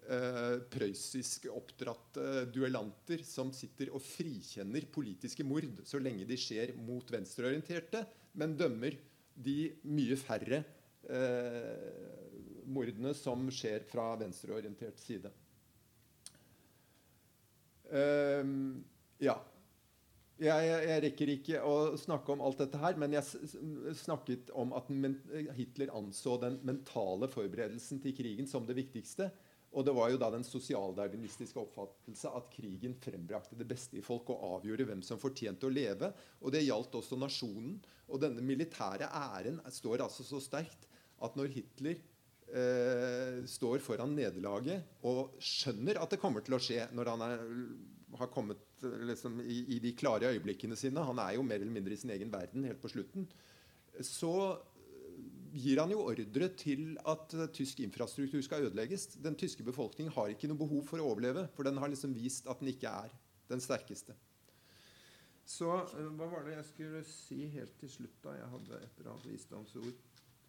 eh, 0.09 0.57
prøyssisk 0.73 1.45
oppdratte 1.53 2.47
duellanter 2.53 3.21
som 3.27 3.53
sitter 3.53 3.93
og 3.93 4.01
frikjenner 4.01 4.89
politiske 4.93 5.45
mord 5.45 5.83
så 5.85 6.01
lenge 6.01 6.25
de 6.25 6.39
skjer 6.39 6.73
mot 6.81 7.13
venstreorienterte, 7.13 8.01
men 8.41 8.57
dømmer 8.57 8.97
de 9.35 9.59
mye 9.91 10.17
færre 10.17 10.63
eh, 11.11 12.24
mordene 12.67 13.13
som 13.17 13.47
skjer 13.53 13.85
fra 13.89 14.13
venstreorientert 14.19 15.01
side. 15.01 15.31
Uh, 17.91 18.81
ja. 19.23 19.37
Jeg, 20.35 20.67
jeg, 20.67 20.99
rekker 21.05 21.29
ikke 21.31 21.59
å 21.63 21.75
snakke 21.95 22.33
om 22.33 22.41
alt 22.43 22.59
dette 22.59 22.79
her, 22.81 22.97
men 22.99 23.13
jeg 23.15 23.93
snakket 24.01 24.49
om 24.59 24.73
at 24.75 24.89
Hitler 25.55 25.93
anså 25.95 26.35
den 26.41 26.57
mentale 26.67 27.29
forberedelsen 27.31 28.01
til 28.03 28.15
krigen 28.17 28.49
som 28.51 28.67
det 28.67 28.75
viktigste. 28.75 29.29
Og 29.75 29.83
det 29.83 29.93
var 29.95 30.11
jo 30.11 30.19
da 30.19 30.29
den 30.31 30.43
sosialdarwinistiske 30.47 31.59
oppfattelse 31.59 32.31
at 32.35 32.51
krigen 32.51 32.95
frembrakte 32.99 33.57
det 33.59 33.67
beste 33.67 33.99
i 33.99 34.03
folk 34.03 34.29
og 34.31 34.43
avgjorde 34.57 34.87
hvem 34.87 35.01
som 35.03 35.19
fortjente 35.19 35.67
å 35.67 35.71
leve. 35.71 36.11
Og 36.43 36.51
det 36.55 36.63
gjaldt 36.63 36.95
også 36.95 37.19
nasjonen. 37.19 37.77
Og 38.07 38.21
denne 38.23 38.43
militære 38.45 39.07
æren 39.07 39.59
står 39.71 40.05
altså 40.05 40.23
så 40.27 40.39
sterkt 40.43 40.87
at 41.23 41.35
når 41.35 41.51
Hitler 41.57 41.99
står 43.49 43.81
foran 43.83 44.13
nederlaget 44.15 45.01
og 45.09 45.33
skjønner 45.43 45.97
at 45.99 46.11
det 46.13 46.19
kommer 46.21 46.43
til 46.45 46.55
å 46.55 46.59
skje 46.61 46.85
når 46.95 47.09
han 47.09 47.23
er, 47.25 47.41
har 48.21 48.29
kommet 48.31 48.61
liksom, 49.09 49.41
i, 49.41 49.57
i, 49.75 49.79
de 49.83 49.91
klare 49.97 50.29
øyeblikkene 50.29 50.77
sine 50.79 51.03
Han 51.03 51.19
er 51.19 51.33
jo 51.35 51.43
mer 51.43 51.57
eller 51.57 51.73
mindre 51.73 51.97
i 51.97 51.99
sin 51.99 52.13
egen 52.13 52.31
verden 52.31 52.63
helt 52.69 52.79
på 52.83 52.91
slutten. 52.93 53.25
Så 53.99 54.31
gir 55.55 55.79
han 55.79 55.91
jo 55.93 56.03
ordre 56.03 56.49
til 56.59 56.95
at 57.07 57.35
tysk 57.55 57.81
infrastruktur 57.85 58.41
skal 58.43 58.67
ødelegges. 58.67 59.07
Den 59.23 59.37
tyske 59.39 59.63
befolkningen 59.63 60.13
har 60.15 60.31
ikke 60.31 60.49
noe 60.51 60.59
behov 60.59 60.83
for 60.89 61.01
å 61.01 61.09
overleve, 61.13 61.47
for 61.55 61.67
den 61.67 61.79
har 61.81 61.91
liksom 61.91 62.15
vist 62.15 62.49
at 62.51 62.61
den 62.61 62.73
ikke 62.73 62.91
er 62.91 63.13
den 63.51 63.63
sterkeste. 63.63 64.15
Så 65.45 65.69
eh, 65.69 66.11
hva 66.17 66.27
var 66.31 66.45
det 66.45 66.57
jeg 66.57 66.67
skulle 66.71 67.01
si 67.07 67.45
helt 67.53 67.75
til 67.79 67.91
slutt, 67.99 68.17
da? 68.23 68.33
Jeg 68.39 68.51
hadde 68.55 68.81
et 68.81 68.99
eller 68.99 69.13
annet 69.13 69.27
visdomsord. 69.29 70.03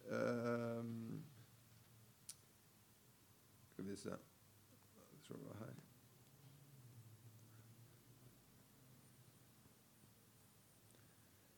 Uh, 0.07 0.81
skal 3.77 3.85
vi 3.85 3.95
se 4.01 4.15
tror 5.27 5.37
det 5.37 5.45
var 5.45 5.59
her. 5.65 5.75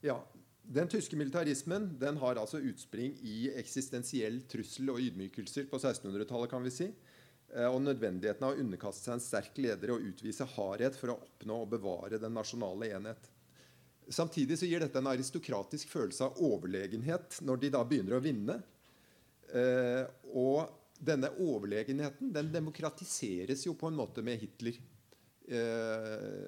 Ja, 0.02 0.28
den 0.64 0.88
tyske 0.88 1.16
militarismen 1.16 2.00
den 2.00 2.18
har 2.18 2.36
altså 2.36 2.60
utspring 2.60 3.16
i 3.22 3.52
eksistensiell 3.60 4.42
trussel 4.52 4.92
og 4.94 5.00
ydmykelser 5.04 5.70
på 5.72 5.80
1600-tallet. 5.80 6.50
kan 6.50 6.64
vi 6.64 6.72
si, 6.72 6.94
eh, 7.54 7.68
Og 7.68 7.82
nødvendigheten 7.82 8.44
av 8.44 8.54
å 8.54 8.60
underkaste 8.60 9.04
seg 9.04 9.14
en 9.14 9.24
sterk 9.24 9.58
leder 9.58 9.92
og 9.92 10.02
utvise 10.02 10.46
hardhet 10.46 10.96
for 10.96 11.10
å 11.10 11.20
oppnå 11.20 11.62
og 11.62 11.70
bevare 11.70 12.20
den 12.20 12.34
nasjonale 12.34 12.92
enhet. 12.96 13.30
Samtidig 14.10 14.58
så 14.58 14.66
gir 14.66 14.80
dette 14.80 14.98
en 14.98 15.08
aristokratisk 15.08 15.88
følelse 15.90 16.26
av 16.26 16.38
overlegenhet 16.42 17.42
når 17.42 17.58
de 17.58 17.70
da 17.70 17.84
begynner 17.84 18.18
å 18.18 18.24
vinne. 18.24 18.62
Eh, 19.54 20.06
og 20.34 20.79
denne 21.00 21.32
overlegenheten 21.40 22.34
den 22.36 22.52
demokratiseres 22.52 23.66
jo 23.66 23.76
på 23.80 23.88
en 23.90 23.98
måte 24.00 24.24
med 24.26 24.42
Hitler. 24.42 24.80
Eh, 25.50 26.46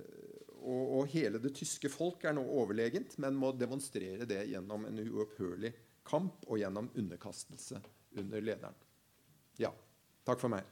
og, 0.62 0.82
og, 1.00 1.06
hele 1.10 1.40
det 1.42 1.56
tyske 1.58 1.90
folk 1.90 2.26
er 2.28 2.36
nå 2.38 2.44
overlegent, 2.44 3.16
men 3.24 3.40
må 3.40 3.54
demonstrere 3.58 4.28
det 4.30 4.44
gjennom 4.52 4.86
en 4.86 5.02
uopphørlig 5.08 5.72
kamp 6.06 6.46
og 6.48 6.60
gjennom 6.62 6.92
underkastelse 6.98 7.82
under 8.22 8.44
lederen. 8.44 8.78
Ja. 9.62 9.72
Takk 10.28 10.38
for 10.44 10.54
meg. 10.54 10.68